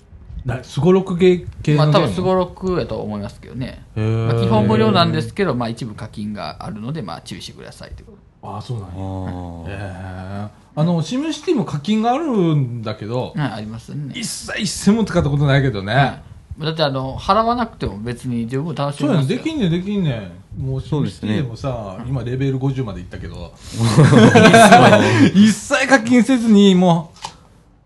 [0.63, 1.87] すごろくゲー系な。
[1.87, 2.01] のゲーム？
[2.01, 3.85] まあ多分すごろくやと思いますけどね。
[3.97, 8.49] まあ、基本無料なんですけど、まあ一部課金があるのでまあ注意してくださいということ。
[8.49, 8.95] ああ、そうなんや。
[8.95, 14.13] あーええあの、シムシティも課金があるんだけど、はい、ありますね。
[14.15, 15.95] 一切一銭も使ったことないけどね。
[15.95, 16.23] はい
[16.59, 20.65] だってあの払わなくても別に十分楽しそうやねめますよできんねんできんねん。
[20.65, 23.53] もうシムシティでもさ、今レベル50までいったけど、
[25.35, 27.29] 一切課金せずに、もう、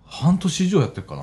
[0.06, 1.22] 半年以上やってるかな。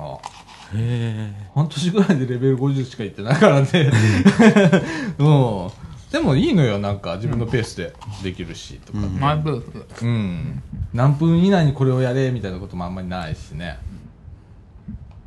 [1.54, 3.68] 半年ぐらいでレベル50しかいってないからね。
[5.18, 5.70] うん。
[6.10, 8.98] でもいいのよ、なんか自分のペースでできるし、とか。
[9.00, 10.62] うんマイブーフうん。
[10.92, 13.78] 何分以内にこれをやれ、みたいなこともあんまりないしね。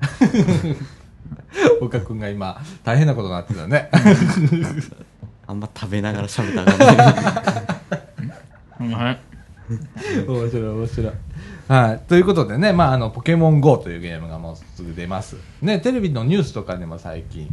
[1.82, 3.90] 岡君が今、大変なことになってたね。
[5.48, 6.78] あんま食べながら喋ったらあ
[8.78, 9.20] かんねはい
[10.28, 11.14] 面白い、面白い。
[11.70, 12.10] はい。
[12.10, 15.36] ということでね、まあ、あの、ポケモン GO というゲームがもうすぐ出ます。
[15.62, 17.48] ね、テレビのニュースとかでも最近、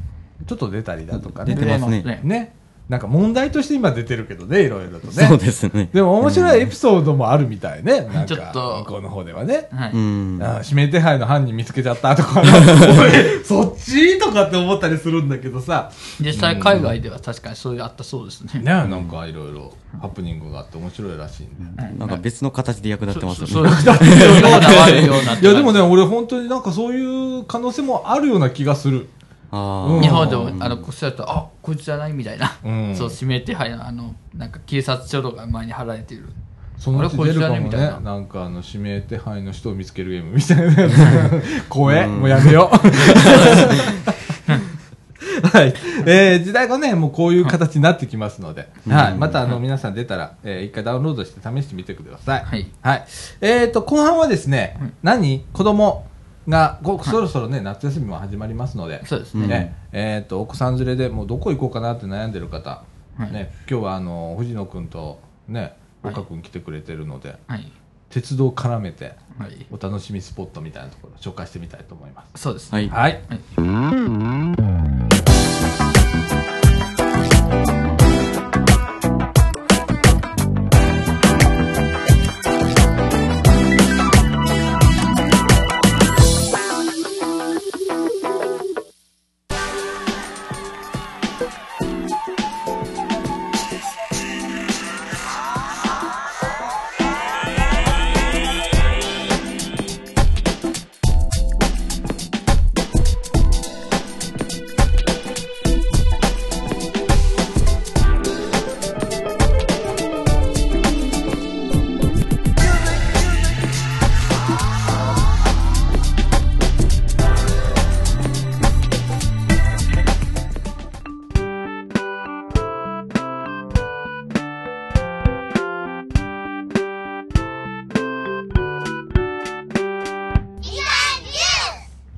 [0.47, 1.55] ちょっと出たりだとかね。
[1.55, 2.57] 出てますねね。
[2.89, 5.13] なんか問題として今出てるけどね、いろいろとね。
[5.27, 5.89] そうですね。
[5.93, 8.03] でも面白いエピソードもあるみたいね。
[8.03, 8.79] なんか、ちょっと。
[8.81, 9.69] 向こうの方ではね。
[9.73, 9.93] はい。
[9.93, 10.39] うん。
[10.43, 12.43] あ指名手配の犯人見つけちゃったとか、
[13.45, 15.91] そっちとかって思ったりするんだけどさ。
[16.21, 18.61] 実際海外では確かにそういうあったそうですね。
[18.61, 21.99] ね、なんかいろいろハプニングがあって面白いらしいんで。
[21.99, 23.53] なんか別の形で役立ってますよね。
[23.53, 23.93] そうような
[24.83, 25.33] 悪いような。
[25.35, 26.95] いやでもね、俺本当になんかそう。
[26.95, 27.45] いう。
[27.45, 28.37] 可能性もあるよう。
[28.39, 29.09] な気がする。
[30.03, 32.57] 日本でも、あの、こっちだと、あ、こいつじゃないみたいな。
[32.65, 32.95] うん。
[32.97, 36.29] そう、指名手配の、あの、なんか警察署とか前に貼られている。
[36.79, 37.71] そのうち出るかもね。
[37.79, 38.19] なな。
[38.19, 41.31] んかあの指名手配の人を見つけるゲームみたいな。
[41.71, 42.77] 怖え、もうやめよう。
[45.47, 45.75] はい、
[46.07, 52.45] えー時代がねもうこういう形になってきますので、はい、またあの皆さん出たら、えー一回ダウンロードして試してみてください。
[52.45, 52.67] はい。
[52.83, 53.05] はい、
[53.41, 55.45] えー、と後半はですね、何？
[55.53, 56.06] 子供
[56.49, 59.47] がこそろそろね夏休みも始まりますのでそうですね。
[59.47, 62.85] ねえー、とお子さん連れでもうどこ行こうかなって悩んでる方、
[63.17, 65.77] はいね、今日はあの藤野君とねはい
[66.13, 67.73] 岡君来てくれてるので、はい。
[68.09, 69.67] 鉄道を絡めてはい。
[69.71, 72.43] お楽しみスポットみたいなところを紹介してみたいと思います。
[72.43, 72.89] そうですね。
[72.89, 73.13] はい。
[73.13, 73.23] はい、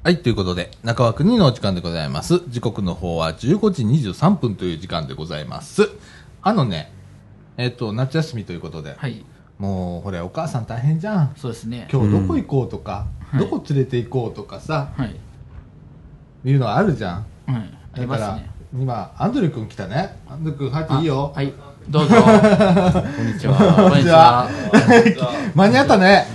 [0.09, 2.41] はい、ということで、中枠2のお時間でございます。
[2.49, 5.91] 時刻の方は15時23分という時間でございます。
[6.41, 6.91] あのね、
[7.59, 9.23] えっ、と、夏休みということで、はい。
[9.59, 11.35] もう、これ、お母さん大変じゃん。
[11.37, 11.89] そうですね。
[11.93, 15.15] 今日どこ行こうとか、うんどこ連れて行こうとかさ、はい。
[16.43, 17.27] いうのあるじゃん。
[17.95, 18.41] だから。
[18.73, 20.17] 今、アンドリュー君来たね。
[20.27, 21.33] アンドリュー君入っていいよ。
[21.37, 21.53] はい。
[21.91, 22.17] どうぞ。
[22.17, 23.89] こんにちは。
[23.89, 24.47] こんにちは。
[25.55, 26.27] 間に合ったね。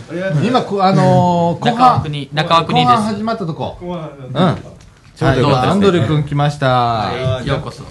[0.44, 3.78] 今、こあのー、後半中枠に、中枠に始まったとこ。
[3.80, 3.88] うん。
[5.16, 6.68] ちょうどアンドリュー君来ました。
[6.68, 7.48] はい。
[7.48, 7.84] ようこそ。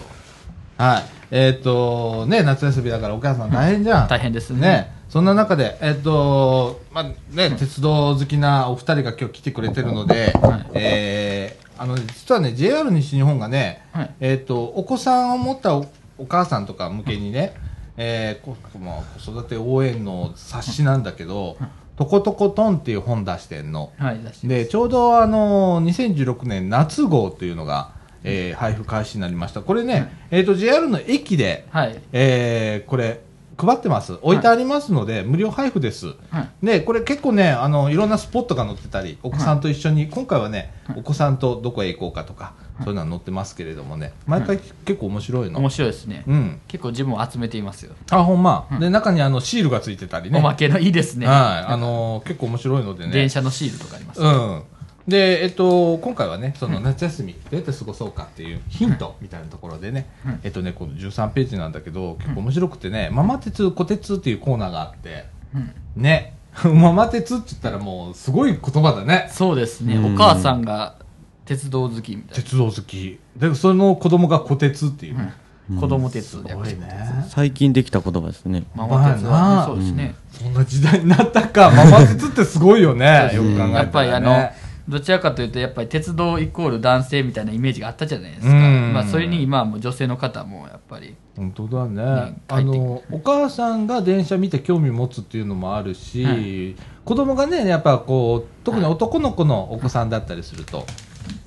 [0.77, 1.03] はい。
[1.31, 4.09] えっ、と、ね、夏休みだからお母さん大変じゃん。
[4.09, 4.61] 大変ですね。
[4.61, 4.93] ね。
[5.09, 15.81] そんな中で、えっ、と、まあ、ね、鉄道好きなお二人が今日来てくれてるので、はいえーあの、実はね、JR 西日本がね、はいえっ、と、お子さんを持った
[16.19, 17.55] おお母さんとか向けにね、
[17.97, 21.57] えーこまあ、子育て応援の冊子なんだけど、
[21.97, 23.93] とことこトンっていう本出してんの。
[23.99, 24.21] はい。
[24.23, 27.93] 出してでちょうどあの2016年夏号というのが、
[28.25, 32.01] えー配布開始になりましたこれね、えー、と JR の駅で、はい。
[32.13, 33.21] えーこれ
[33.65, 34.19] 配ってます。
[34.23, 36.67] 置いてありますので、無料配布です、はい。
[36.67, 46.25] でこれ結構ねあのいろんなスポットが載ってたりお子さんと一緒に、今回はね、お子さんとどこへ行こうかとか、そういうのは載ってますけれどもね毎回結構面白いの、面白いですね。
[46.27, 46.61] うん。
[46.69, 47.93] 結構自分を集めていますよ。
[48.11, 50.39] あほんま、で中にあのシールがついてたりね。
[50.39, 51.27] おまけのいいですね。
[51.27, 51.73] はい。
[51.73, 53.13] あの結構面白いのでね。
[53.13, 54.21] 電車のシールとかあります。
[54.21, 54.63] うん。
[55.09, 66.35] で、えっと、今回はね、その夏休み、どうやって過ごそうかっていうヒントみたいなところでね、うんえっとね、この13ページなんだけど、結構面白くてね、ママ鉄、小鉄っていうコーナーがあって、うんね、
[66.65, 69.29] ママ鉄って言ったらもう、すごい言葉だね。
[69.33, 69.97] そうですね。
[69.97, 70.97] うんお母さんが
[71.45, 73.19] 鉄道好きみたい鉄道好き。
[73.37, 75.19] で、その子供が小鉄っていう。
[75.19, 75.35] な。
[75.81, 77.27] 子供鉄す道ごいね。
[77.29, 78.65] 最近できた言葉ですね。
[78.75, 80.15] ママ鉄はそうですね。
[80.31, 81.71] そんな時代になったか。
[81.71, 83.31] ママ鉄ってすごいよね。
[83.35, 83.75] よく考えたら、ね。
[83.75, 84.51] やっぱりあの、
[84.93, 88.53] どちらかというと、やっぱり鉄道イコール男性みたいなイメージがあったじゃないですか。
[88.53, 88.93] うん。
[88.93, 92.03] まあ、それに今はもう女性の方もやっぱり、本当だね。
[92.05, 96.77] ねあのお母さんが電車見て興味持つっていうのもあるし、はい。
[97.05, 100.87] 子供がねやっぱこう特に男の子のお子さんだったりすると、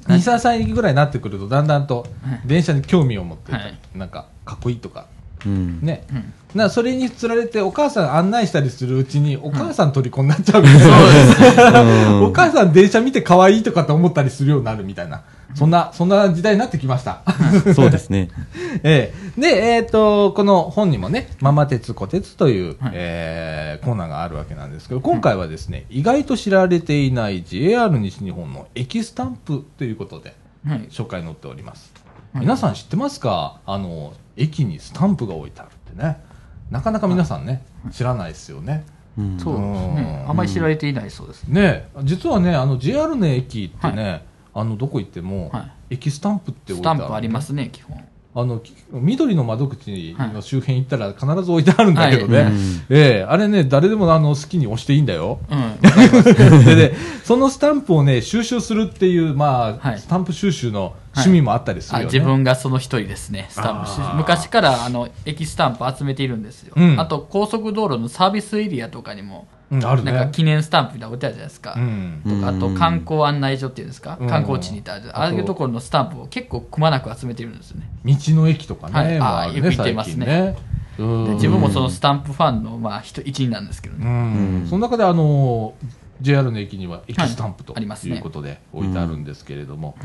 [0.08, 2.08] 23歳ぐらいになってくるとだんだんと
[2.46, 3.80] 電車に興味を持って、はい。
[3.94, 5.06] なんかかっこいいとか。
[5.10, 5.15] うん。
[5.50, 6.34] ね、うん。
[6.56, 12.24] なそれにつられてお母さん案内したりするうちにお母さん虜になっちゃうみたいな、うん。
[12.26, 15.24] お母さん電車見て可愛いとかって思ったりするようになるみたいな。
[15.56, 17.22] そんな、そんな時代になってきました。
[17.74, 18.30] そうですね。
[18.84, 19.42] ええ。
[19.42, 22.92] で、えっ、と、この本にもね、ママ鉄、小鉄という、はい。
[22.94, 30.34] えーコーナーがあるわけなんですけど、今回はですね、意外と知られていない JR 西日本の駅スタンプということで、
[30.68, 30.88] はい。
[30.90, 32.05] 紹介載っております。
[32.36, 33.62] はい皆さん知ってますか？
[33.66, 36.22] あの、駅にスタンプが置いてあるってね。
[36.70, 38.86] なかなか皆さんね、知らないですよね。
[39.18, 40.22] うんそうですね。
[40.24, 41.62] うんあんまり知られていないそうですね。
[41.62, 48.04] ね実はね、あの JR の駅ってね、あのどこ行っても、はい駅スタンプって置いスてある、タンプありますね、基本。
[48.38, 52.52] あのき緑の窓口の周辺行ったら必ず置いてあるんだけどね、はい。
[52.52, 53.24] うんええ。
[53.24, 55.40] あれね、誰でもあの好きに押していいんだよ。
[55.50, 55.80] うん。
[56.66, 56.92] でね、
[57.24, 60.00] そのスタンプをね、収集するっていう、まあ、はい。
[60.00, 62.14] スタンプ収集の趣味もあったりするあよね。
[62.14, 64.16] 自分がその一人ですね、スタンプ収あー。
[64.16, 67.00] 昔からあの駅スタンプ集めているんですよ、うん。
[67.00, 69.48] あと高速道路のサービスエリアとかにも、
[69.80, 70.12] うん、あるね。
[70.12, 72.22] なんか記念スタンプみたいなの置いてあるじゃないですか、うん。
[72.24, 72.76] とかあとうん。
[72.76, 74.28] 観光案内所っていうんですか、うん。
[74.30, 79.20] 観光地にいたああいうところのスタンプを結構くまなく集めているんですよね、道の駅とかね、はい。
[79.20, 80.26] もあるねあよく行ってますね。
[80.26, 80.56] ね。
[80.98, 85.74] 自分もそのスタンプファンの、まあ、一一員なんですけどうね、ん、その中であの
[86.22, 88.16] JR の駅には駅スタンプとはいありますね。
[88.16, 89.98] いうことで置いてあるんですけれども、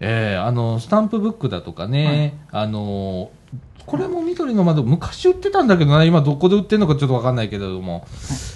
[0.00, 3.30] えーあのスタンプブックだとかね、あの
[3.88, 8.06] これも緑の窓昔売ってたんだけどな今どこで売ってるのかちょっとわかんないけれども。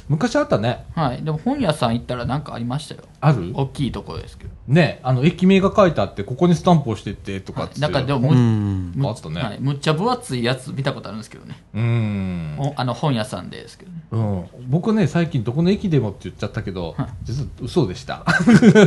[0.08, 0.84] 昔あったね。
[0.94, 3.02] はい、でも本屋さん行ったらなんかありましたよ。
[3.20, 3.52] ある？
[3.54, 5.00] 大きいところですけど、ね。
[5.02, 8.92] あの駅名が書いてあってここにスタンプをしてってとかっつって、なんかでもうむ,ん。
[8.94, 9.40] むあったね。
[9.40, 12.56] はい、むっちゃ分厚いやつ見たことあるんですけどね、うん。
[12.58, 14.02] おあの本屋さんでですけどね。
[14.10, 17.08] うん、僕ね、最近どこの駅でもって言っちゃったけど、はい。
[17.24, 18.26] 実は嘘でした。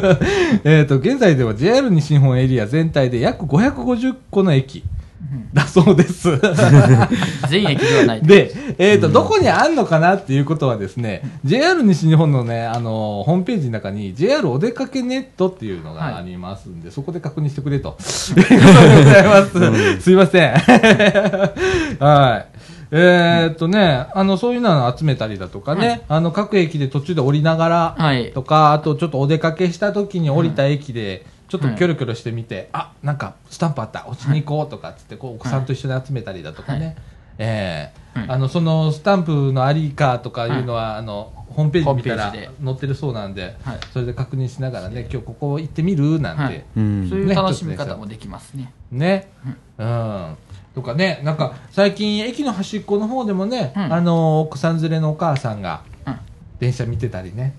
[0.63, 4.83] えっと、現在では JR 西日本エリア全体で約550個の駅
[5.53, 6.29] だそうです。
[7.49, 17.97] 全駅ではないで、えっ、と、どこにあんのかなっていうことはですね、JR 西日本のね、あの、ホームページの中に JR お出かけネットっていうのがありますんで、そこで確認してくれと。
[18.37, 20.01] いうことでございます。
[20.01, 20.53] すいません。
[21.99, 22.55] はい。
[22.91, 36.95] えーっとね、あの、そういうのを集めたりだとかね、はいあの、各駅で途中で降りながら、はいとか、あとちょっとお出かけした時に降りた駅で、ちょっとキョロキョロしてみて、あ、なんかスタンプあった、押しに行こうとかっつって、こう、お子さんと一緒に集めたりだとかね、はい。
[37.39, 37.99] ええ。
[37.99, 43.79] はいあの、そのスタンプのありかとかいうのは、あの、ホームページ見たら載ってるそうなんで、はい。
[43.91, 46.65] それで確認しながらね、今日ここ行ってみるなんて、はい。
[46.77, 47.09] うん。
[47.09, 48.71] そういう楽しみ方もできますね。
[48.91, 49.31] ね、
[49.77, 50.37] うん。
[50.73, 53.93] とかね、なんか、最近、駅の端っこの方でもね、うん。
[53.93, 56.19] あの、奥さん連れのお母さんが、うん。
[56.59, 57.55] 電車見てたりね、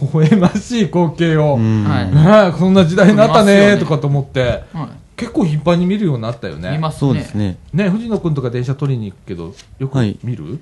[0.00, 6.60] 微笑ましい光景を、うんはいねえそんな時代になったねねとかと思って、は結構頻繁に見るようになったよい。
[6.60, 6.72] ね。
[6.72, 6.98] 見ますね。
[7.00, 7.56] そうですね。
[7.72, 10.60] ね、藤野くんとか電車取りに行くけど、よくはい見る、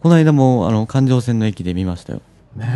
[0.00, 2.20] この間も、あの、環状線の駅で見ましたよ。
[2.56, 2.66] ね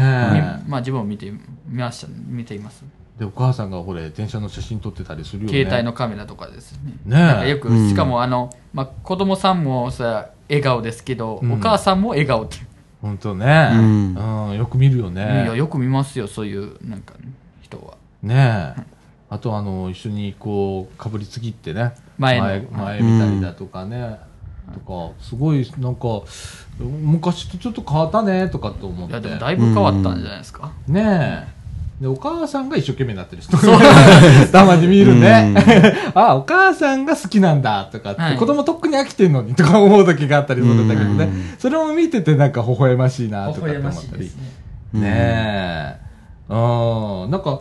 [0.67, 1.41] まあ自分も見て、見
[1.79, 2.85] ました、見ています。
[3.19, 5.59] で、お母さんがこれ、電車の写真撮ってたりするよね。
[5.59, 7.43] 携帯のカメラとかですね。
[7.43, 12.67] ねよく、うんしかもあの、まあ子供さんもさ、笑顔ですけど、うんお母さんも笑顔っていう。
[13.07, 14.15] ほんとね、ううん
[14.51, 15.47] ん、よく見るよいね。
[15.47, 17.15] や、よく見ますよ、そういう、なんか、
[17.63, 17.95] 人は。
[18.23, 18.83] ねえ。
[19.29, 21.95] あとあの一緒にこうかぶりつきってね。
[22.17, 22.45] 前の。
[22.45, 24.19] 前前見たりだとかね、
[24.73, 26.23] とかすごいなんか
[26.79, 30.73] 昔とちょっと変わったねとかと思っいや、てでもだいぶ変わったんじゃないですか。
[30.87, 31.56] ねえ
[32.01, 33.57] でお母さんが一生懸命になってる人。
[34.53, 35.55] たまに見るね。
[36.15, 37.87] あお母さんが好きなんだ。
[37.87, 38.37] とかって、はい。
[38.37, 41.55] 子供とっくに飽きてんのにとか思う時があったりするんだけどね、うん。
[41.59, 44.25] それも見ててなんか微笑ましいなとかって思ったり。
[44.25, 44.31] ね。
[44.95, 45.09] うんね。
[45.11, 45.97] え。
[46.51, 46.55] う
[47.29, 47.31] ん。
[47.31, 47.61] なんか、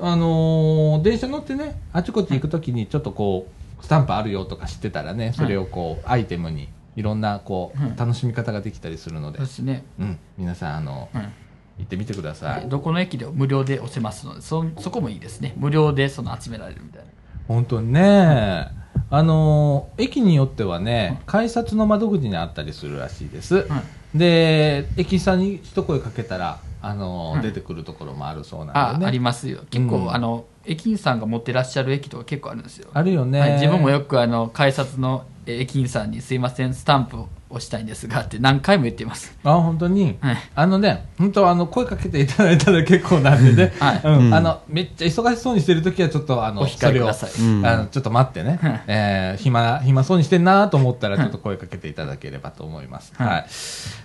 [0.00, 3.48] あのー電車乗ってね、あちこち行くときにちょっとこ
[3.80, 9.38] う、スタンプあるよとか知ってたらね、それをこう、アイテムに、いろんなこう楽しみ方ができたりするので。
[9.38, 9.84] そう、ですね。
[9.98, 10.18] うん。
[10.38, 11.32] 皆さん、あの、うん
[11.78, 12.68] 行ってみてください。
[12.68, 15.54] どこの駅でも無料で押せますので、そそこもいいですね。
[15.56, 17.08] 無料でその集められるみたいな。
[17.48, 18.68] 本当にね、
[19.10, 23.66] あのー駅によってはね、改札の窓口にあったりするらしいです。
[24.14, 29.06] で、駅員さんに一声かけたら、あのーうん出てくるところもあるそうなんあ、でね。
[29.06, 29.60] ありますよ。
[29.70, 32.88] 結構、うんあの、駅員さんが持ってらっしゃる駅とか結構あるんですよ。
[32.94, 33.40] あるよね。
[33.40, 39.36] はい、自分もよくあの改札のえ駅員さんに「すいませんスタンプを押したいんですが」って何回も言っています。
[39.44, 40.36] あ、本当に、はい。
[40.54, 44.00] あのね、本当あの、声かけていただいたら結構なんでね、はい。
[44.04, 44.26] うん。
[44.26, 44.34] うん。
[44.34, 47.30] あの、めっちゃ忙しそうにしてるときはちょっとあの、お控えください。
[47.30, 47.66] それを、うん。
[47.66, 48.82] あの、ちょっと待ってね、はい。
[48.86, 53.12] えー暇、暇そうにしてんなと思ったらちょっと声かけていただければと思います。
[53.16, 53.28] はい。
[53.28, 53.46] はい。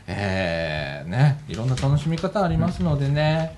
[0.08, 3.56] えー、ね、いろんな楽しみ方ありますのでね、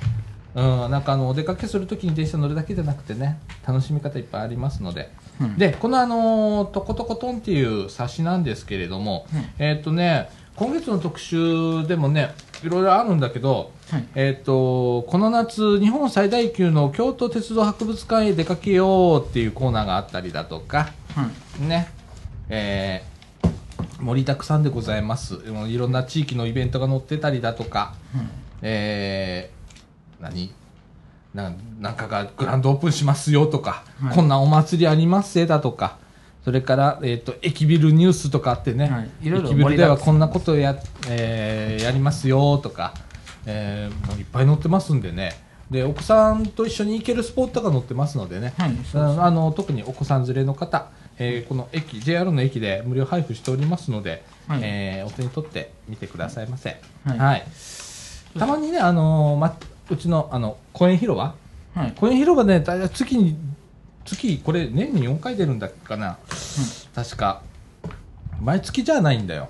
[0.54, 5.58] うん、なんかあの、お出かけするときに電車乗るだけじゃなくてね、楽しみ方いっぱいありますので、うん。
[5.58, 9.46] で、このあのー、トコトコトンっていう冊子なんですけれども、うん。
[9.60, 14.08] えーっとね、今月の特集でもね、いろいろあるんだけど、はい。
[14.16, 21.30] えっ、と、この夏、日本最大級の京都鉄道博物館へ出かけようっていうコーナーがあったりだとか、は
[21.62, 21.64] い。
[21.68, 21.90] ね、
[22.50, 23.12] えー
[24.02, 25.36] 盛りだくさんでございます。
[25.68, 27.94] いろんな地域のイベントが載ってたりだとか、
[28.64, 30.52] えー何？
[31.34, 34.16] ななんかがグランドオープンしますよとか、はい。
[34.16, 35.98] こんなお祭りありますぜだとか、
[36.44, 39.28] それから、えっ、と、駅ビルニュースとかあってね、はい。
[39.28, 40.76] いろいろ駅ビルではこんなことや、
[41.08, 42.94] えーやりますよとか、
[43.46, 45.34] えーもういっぱい載ってますんでね。
[45.70, 48.70] で、お子さんと一緒に行けるスポットが載ってますのでね、あ
[49.22, 54.60] あの特にお子さん連れの方、えーこの駅 JR の駅で無料配布しておりますので、はい。
[54.64, 56.82] えーお手に取ってみてくださいませ。
[57.06, 57.18] はい。
[57.18, 57.46] はい。
[58.38, 59.56] たまにね、あのーま、
[59.92, 61.36] うちのあの公園広場、
[61.76, 61.94] はい。
[62.00, 63.38] 公園広場ね、大体月に
[64.06, 66.18] 月これ年に4回出るんだっけかな、
[66.96, 67.42] 確か。
[68.42, 69.50] 毎月じゃないんだよ。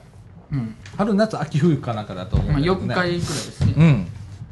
[0.51, 0.75] うん。
[0.97, 2.93] 春夏秋冬かなんかだと思うんまあ、だけどね。
[2.93, 4.07] 4回ぐらいですね、うん。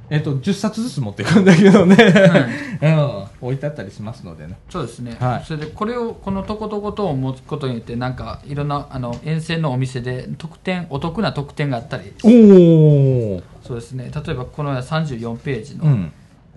[0.10, 1.95] えっ、と10冊ずつ持っていくんだけどね、
[2.82, 4.57] うん、置いてあったりしますのでね。
[4.70, 5.43] そうですね、はい。
[5.45, 12.14] それでこれをこのとことことを持つことによってなんかいろんなあの沿線のお店で特典お得な特典があったり。
[12.24, 13.41] おお。
[13.62, 14.12] そうですね。
[14.14, 16.12] 例えばこの34ページのうん。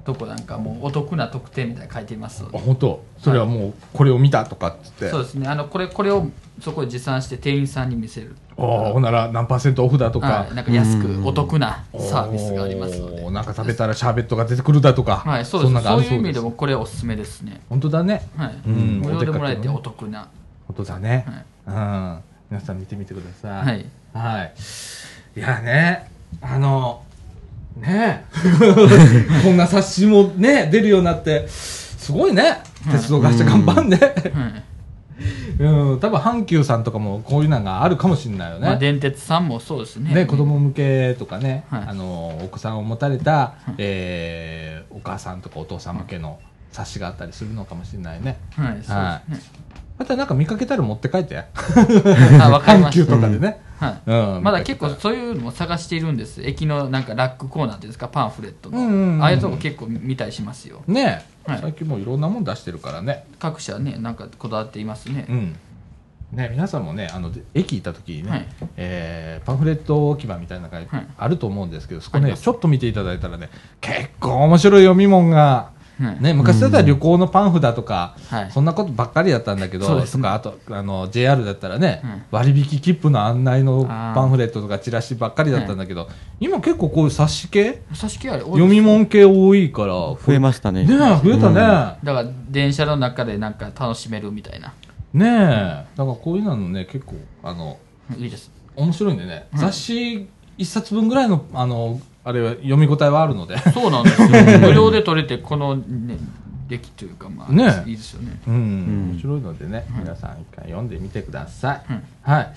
[0.05, 3.05] とこなんかもうお得な特典みたいなの書いていますのあで本当？
[3.18, 5.46] それはもうこれを見たとかっつって、そうですね。
[5.46, 6.26] あのこれこれを
[6.61, 8.34] そこで持参して店員さんに見せる。
[8.59, 13.30] ああほんなら何パーセントオフだとか、はい、なんか安くお得なサービスがありますので。
[13.30, 15.84] なんか食べたらシャーベットが出てくるだとか、はいそうです。
[15.84, 17.61] そういう意味でもこれおすすめですね。
[17.68, 18.28] 本当だね。
[18.36, 19.00] はい、うん。
[19.00, 20.28] 無料でもらえておお得な。
[20.66, 21.76] 本当だね、はい。
[21.76, 22.22] うん。
[22.50, 23.66] 皆さん見てみてください。
[23.66, 24.53] はい、はい、
[25.36, 26.11] いやね。
[26.40, 27.03] あの
[27.77, 28.25] ね
[29.45, 32.59] こんな冊子もね出るようになってすごいね。
[32.91, 35.62] 鉄道会社頑張んね、はい。
[35.62, 40.12] うん、多分阪急さんとかもこういうのがあるかもしれないよね、まあ、電鉄さんもそうですね。
[40.12, 41.83] ね、子供向けとかね、はい。
[41.89, 46.39] あのお子さんを持たれた、えーお母さんとかお父さん向けの
[46.70, 48.39] 冊子があったりするのかもしれないね。
[48.51, 48.66] はい。
[48.66, 49.59] そうですね、
[49.99, 51.36] またなんか見かけたら持って帰って。
[52.40, 53.12] あわかりました。
[53.14, 53.61] とかでね。
[53.78, 54.43] はいうん。
[54.43, 56.43] まだ結構そういうのも探しているんです。
[56.43, 58.09] 駅のなんかラックコーナーっていうんですか？
[58.09, 60.82] パンフレットの、うんうんうんああいうとこ結構見たりしますよ。
[60.86, 61.59] ね、はい。
[61.61, 63.26] 最近もういろんなもん出してるからね。
[63.38, 65.57] 各社ねなんかこだわっていますね、うん。
[66.32, 68.47] ね、皆さんもね、あので駅行った時にね、はい。
[68.76, 70.88] えーパンフレット置き場みたいなのがはい。
[71.18, 75.70] あると思うんですけど、そこね、ちょっと見ていただいたらね、結構面白い読み物が、
[76.03, 76.22] はい。
[76.22, 78.50] ね、昔だったら旅行のパンフだとか、はい。
[78.50, 80.07] そんなことばっかりだったんだけど、ね。
[80.07, 82.22] とかあとあの JR だったらね、うん。
[82.30, 86.09] 割引切符の案内のパンフレットとかチラシばっかりだったんだけど、
[86.40, 87.82] 今結構こういう冊子系？
[87.94, 90.84] 差しあれ多い読み物系多いから増えましたね。
[90.84, 94.72] ねえ増えたね、だから電車の中でなんか楽しめるみたいな。
[95.12, 95.86] ねえ。
[95.96, 97.78] だからこういうのね結構あの
[98.16, 98.50] いいです。
[98.74, 99.59] 面白いんでね、うん。
[99.59, 100.28] 雑誌
[100.59, 103.59] 一冊分ぐらいのあのあれは読み応えはあるので。
[103.59, 104.29] そうなんですよ。
[104.61, 106.16] 無料で取れてこの、ね、
[106.68, 107.83] 出来というかまあ、ね。
[107.87, 108.41] いいですよね。
[108.47, 109.11] うん、ん。
[109.12, 112.53] 面白いのでね、皆さん一回読んでみてください、うんはい。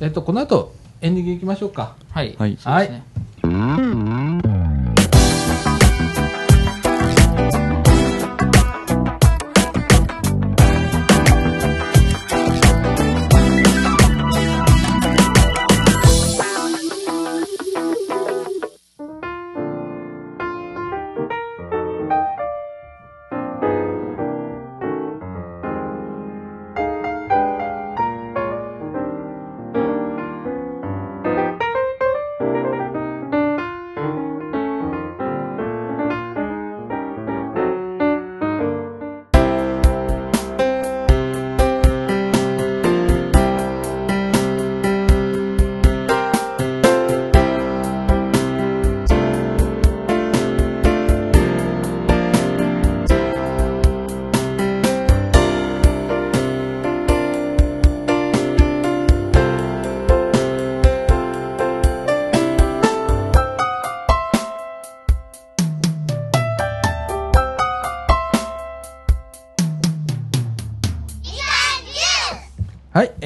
[0.00, 1.94] えっとこの後エンディングいきましょうか。
[2.10, 2.56] はい、はい。
[2.58, 3.02] そうですね、
[3.42, 3.52] は
[4.64, 4.65] い、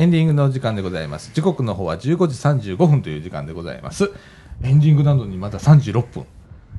[0.01, 1.31] エンディングの時間でございます。
[1.35, 2.01] 時刻の方は15
[2.57, 4.11] 時35分という時間でございます。
[4.63, 6.25] エンディングなのにまだ36分。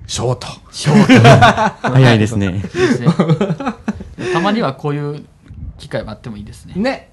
[0.08, 0.48] ショート。
[0.72, 2.64] ショート 早いですね。
[4.34, 5.24] たまにはこういう
[5.78, 7.12] 機会もあってもいいですねね。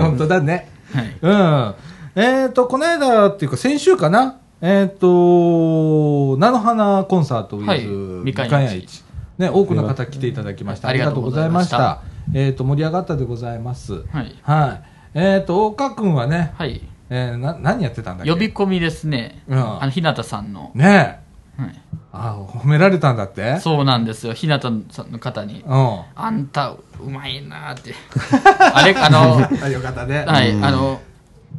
[0.00, 0.70] 本当だね。
[0.94, 1.74] はいうん。
[2.22, 4.38] えっ、と、この間っていうか先週かな。
[4.62, 7.84] えっ、と、菜の花コンサートウィズ、はい
[8.24, 9.04] みかん屋市。
[9.36, 10.88] ね、多くの方来ていただきました。
[10.88, 12.00] ありがとうございました。
[12.32, 14.02] えっ、と、盛り上がったでございます。
[14.10, 14.95] はいはい。
[15.18, 16.82] えっ、と、岡くんはね、はい。
[17.08, 18.30] えー、な何やってたんだっけ？
[18.30, 19.42] 呼び込みですね。
[19.48, 19.58] うん。
[19.58, 20.72] あの、日向さんの。
[20.74, 21.20] ね
[21.58, 21.62] え。
[21.62, 21.82] はい。
[22.12, 23.58] あ褒められたんだって？
[23.60, 24.34] そうなんですよ。
[24.34, 24.60] 日向
[24.90, 25.64] さんの方に。
[25.66, 26.00] うん。
[26.14, 27.94] あんた、うまいなーって。
[28.74, 30.24] あれ、あの、あ よかったね。
[30.26, 31.00] はい、あの、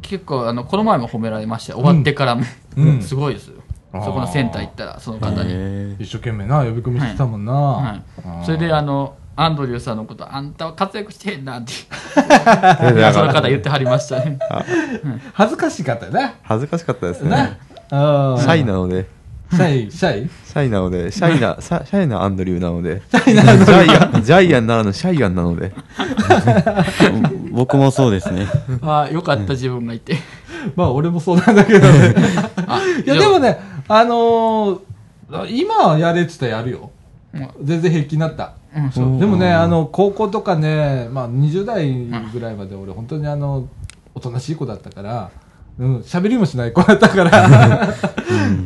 [0.02, 1.80] 結構、あの、この前も褒められましたよ。
[1.80, 2.42] 終わってからも。
[2.76, 3.02] うん。
[3.02, 3.54] すごいですよ。
[3.92, 5.50] そこのセンター行ったら、その方に。
[5.50, 8.02] へ一生懸命な呼び込みしてたもんな、はい。
[8.24, 11.72] あーそれで、あの、アンドリューさんのこと、あんたは活躍してへんなって、
[12.26, 14.36] だその方言ってはりましたね。
[15.32, 16.34] 恥ずかしかったよね。
[16.42, 17.58] 恥ずかしかったですなね。
[17.88, 19.06] シャイなので、
[19.52, 20.28] シャイシャイ？
[20.44, 28.48] シャイなので、シャイな、シャシャイなアンドリューなので、ジャイアン、ジャイアンならぬシャイアンなので、ー僕もそうですね。
[28.82, 30.16] ああ、よかった自分がいて。
[30.74, 32.14] まあ俺もそうなんだけどね。
[32.66, 36.78] あいやでもねあのー、今やれって言ったらやるよ。
[36.80, 36.97] うん
[37.62, 39.18] 全然平気になったうん。
[39.18, 41.92] でもね、あの、高校とかね、まあ、20代
[42.32, 43.68] ぐらいまで俺、本当にあの、
[44.14, 45.30] おとなしい子だったから、
[45.78, 47.94] うん、喋りもしない子だったから、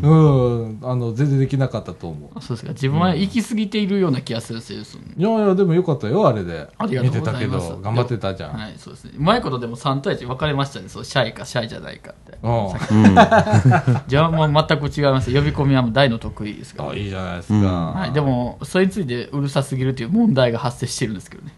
[0.03, 2.41] うん、あの、全然できなかったと思う。
[2.41, 2.73] そうですか。
[2.73, 4.81] 自分は行き過ぎているような気がするんですよ。
[5.17, 6.69] いやいや、でもよかったよ、あれで。
[6.79, 8.53] ありがとうございます見てたけど、頑張ってたじゃん。
[8.55, 9.13] はい、そうですね。
[9.19, 10.89] うまいことでも3対1分かれましたね。
[10.89, 12.39] そう、シャイかシャイじゃないかって。
[12.43, 12.67] うん。
[12.67, 12.71] うん。
[14.09, 15.35] じゃあもう全く違います。
[15.35, 16.91] 呼び込みはもう大の得意ですから。
[16.91, 17.69] あ、いいじゃないですうんか。
[17.69, 21.53] はい、でも、それについてうるさすぎるという問題が発生してるんですけどね。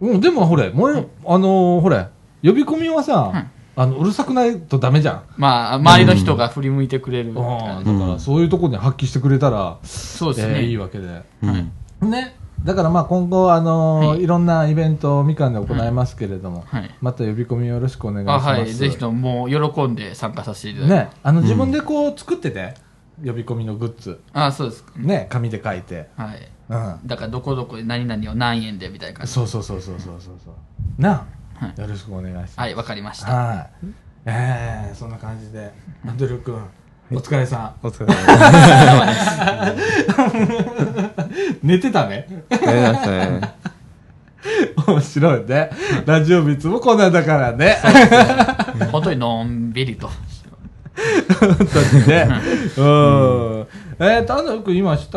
[0.00, 2.08] うん、でもほれ、もう、あのーほれ、
[2.42, 5.22] 呼び込みはさ、うんあの、うるさくないとダメじゃん。
[5.36, 7.28] まあ、周りの人が振り向いてくれる。
[7.28, 10.54] うん、だから、そういうところに発揮してくれたら、そうですね。
[10.54, 11.22] えーいいわけで。
[11.42, 12.36] うんね。
[12.64, 16.90] だからまあ今後、あのーはいい、ろんなイベントをみかんで行いますけれども、はい。
[17.00, 18.46] また呼び込みよろしくお願いしあ、ます。
[18.48, 18.72] はい。
[18.72, 21.04] ぜひとももう喜んで参加させていただきます。
[21.04, 22.74] ね、あの自分でこう作ってて、
[23.24, 24.20] 呼び込みのグッズ。
[24.32, 24.84] あ、そうです。
[24.96, 26.08] ね、紙で書いて。
[26.16, 26.48] はい。
[26.68, 27.06] うん。
[27.06, 29.32] だから、どこどこで何々を何円でみたいな感じ。
[29.32, 30.54] そうそうそうそうそうそうそう。
[31.00, 31.24] なあ、
[31.58, 32.60] はいよろしくお願いします。
[32.60, 33.32] はい、わかりました。
[33.32, 33.70] はい。
[34.26, 35.72] えー、そんな感じで、
[36.06, 36.60] アンドリュー君、
[37.12, 37.86] お疲れさん。
[37.86, 39.06] お疲れ様
[39.72, 39.78] で
[41.54, 41.58] す。
[41.62, 42.44] 寝てたね。
[42.50, 43.40] やりましたね。
[44.86, 45.70] 面白いね。
[46.04, 47.78] ラジオビツもこんなんだからね。
[48.92, 50.08] 本当にのんびりと。
[50.08, 51.64] 本当
[51.98, 52.28] にね。
[52.76, 53.66] うん。
[53.98, 55.10] えーと、アンドリュー君今下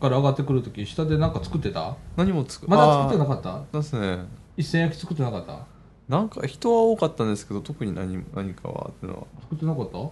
[0.00, 1.94] から上がってくるとき、下でなんか作ってた？
[2.16, 3.78] 何もつく、まだ作ってなかった？
[3.78, 4.24] ですね。
[4.56, 5.60] 一銭焼き作ってなかった？
[6.08, 9.24] なんか人は多かったんですけど、特に何何かはっていうのは。
[9.42, 9.98] 作ってなかった？
[9.98, 10.02] あ、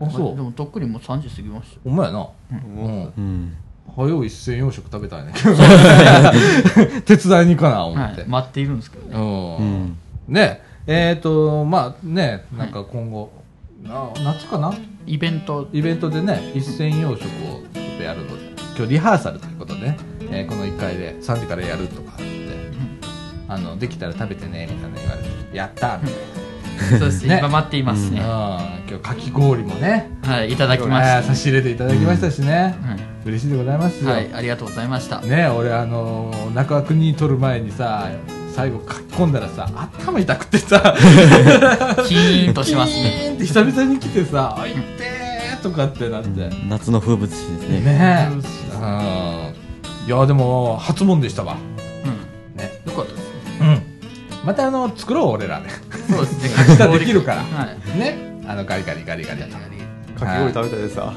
[0.00, 0.36] まあそう。
[0.36, 2.18] でも、とっくにもう3時過ぎましほんまやな。
[2.18, 3.12] もうん。
[3.16, 3.56] うん。
[3.94, 5.32] 早う一銭洋食食べたいね。
[7.04, 7.84] 手伝いに行かな、た。
[7.84, 8.30] 思ってはい。。
[8.30, 9.14] 待っているんですけどね。
[9.16, 9.62] う。
[9.62, 9.96] うんん。
[10.28, 13.30] ねえっと、まあね、なんか今後、
[13.82, 14.72] な夏かな？
[15.06, 18.32] イベント、イベントでね、一銭洋食をちょっとやるので、
[18.76, 19.96] 今日リハーサルということでね、
[20.30, 22.12] えーこの1回で3時からやるとか
[23.54, 26.42] あの、できたら食べてね、みたいな言われて、やったーみたい
[26.90, 27.38] そうですねね。
[27.40, 28.20] 今待っていますね。
[28.20, 28.26] な。
[28.26, 32.74] うん、今日かき氷もね、はい、いただきましあー差し入れていただきましたしね、
[33.24, 33.28] た。
[33.28, 34.10] 嬉しいでございますよ。
[34.10, 35.20] はい、ありがとうございました。
[35.20, 38.08] ね俺あのー中枠に取る前にさ
[38.54, 40.94] 最後書き込んだらさ頭痛くてさ
[42.08, 43.10] キーンとしますキね。
[43.28, 47.80] ーンって久々に来てさ「あいってー」とかってなって、夏の風物詩ですね。
[47.80, 48.34] ねえ
[48.74, 49.52] うん
[50.06, 51.56] いやでも初問でしたわ
[54.44, 55.68] またあの作ろう俺らね
[56.10, 56.76] そうですね。
[56.78, 57.98] 明日できるからはい。
[57.98, 61.12] ねあのガリガリガリガリガリガリかき氷食べたいでさ。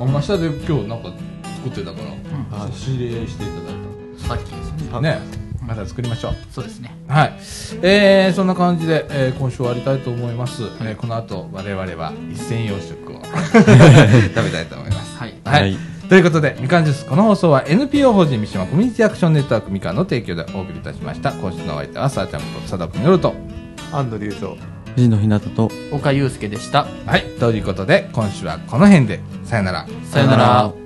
[0.00, 1.10] あ明日で今日なんか
[1.56, 1.98] 作ってたか
[2.50, 4.90] らはい差し入れしていただいさっきですね。
[4.92, 5.20] たね
[5.66, 6.94] また作りましょうそうですね。
[7.06, 7.32] はい。
[7.82, 10.62] えー、そんな感じで、えー今週終わりたいと思います。
[10.80, 13.64] えーこの後、我々は一銭洋食を 食
[14.44, 15.16] べたいと思います。
[15.18, 15.34] はい。
[15.44, 15.76] はい。
[16.12, 21.32] はいということで、みかんジュース、この放送は NPO 法人三島コミュニティアクションネットワークみかんの提供でお送りいたしました。
[21.32, 23.32] 今週のお相手は、さあちゃんと佐田君よると。
[23.92, 24.58] アンドリューと。
[24.94, 26.86] 藤野ひなたと、岡祐介でした。
[27.06, 27.24] はい。
[27.40, 29.86] ということで、今週はこの辺で、さよなら。
[30.04, 30.81] さよなら。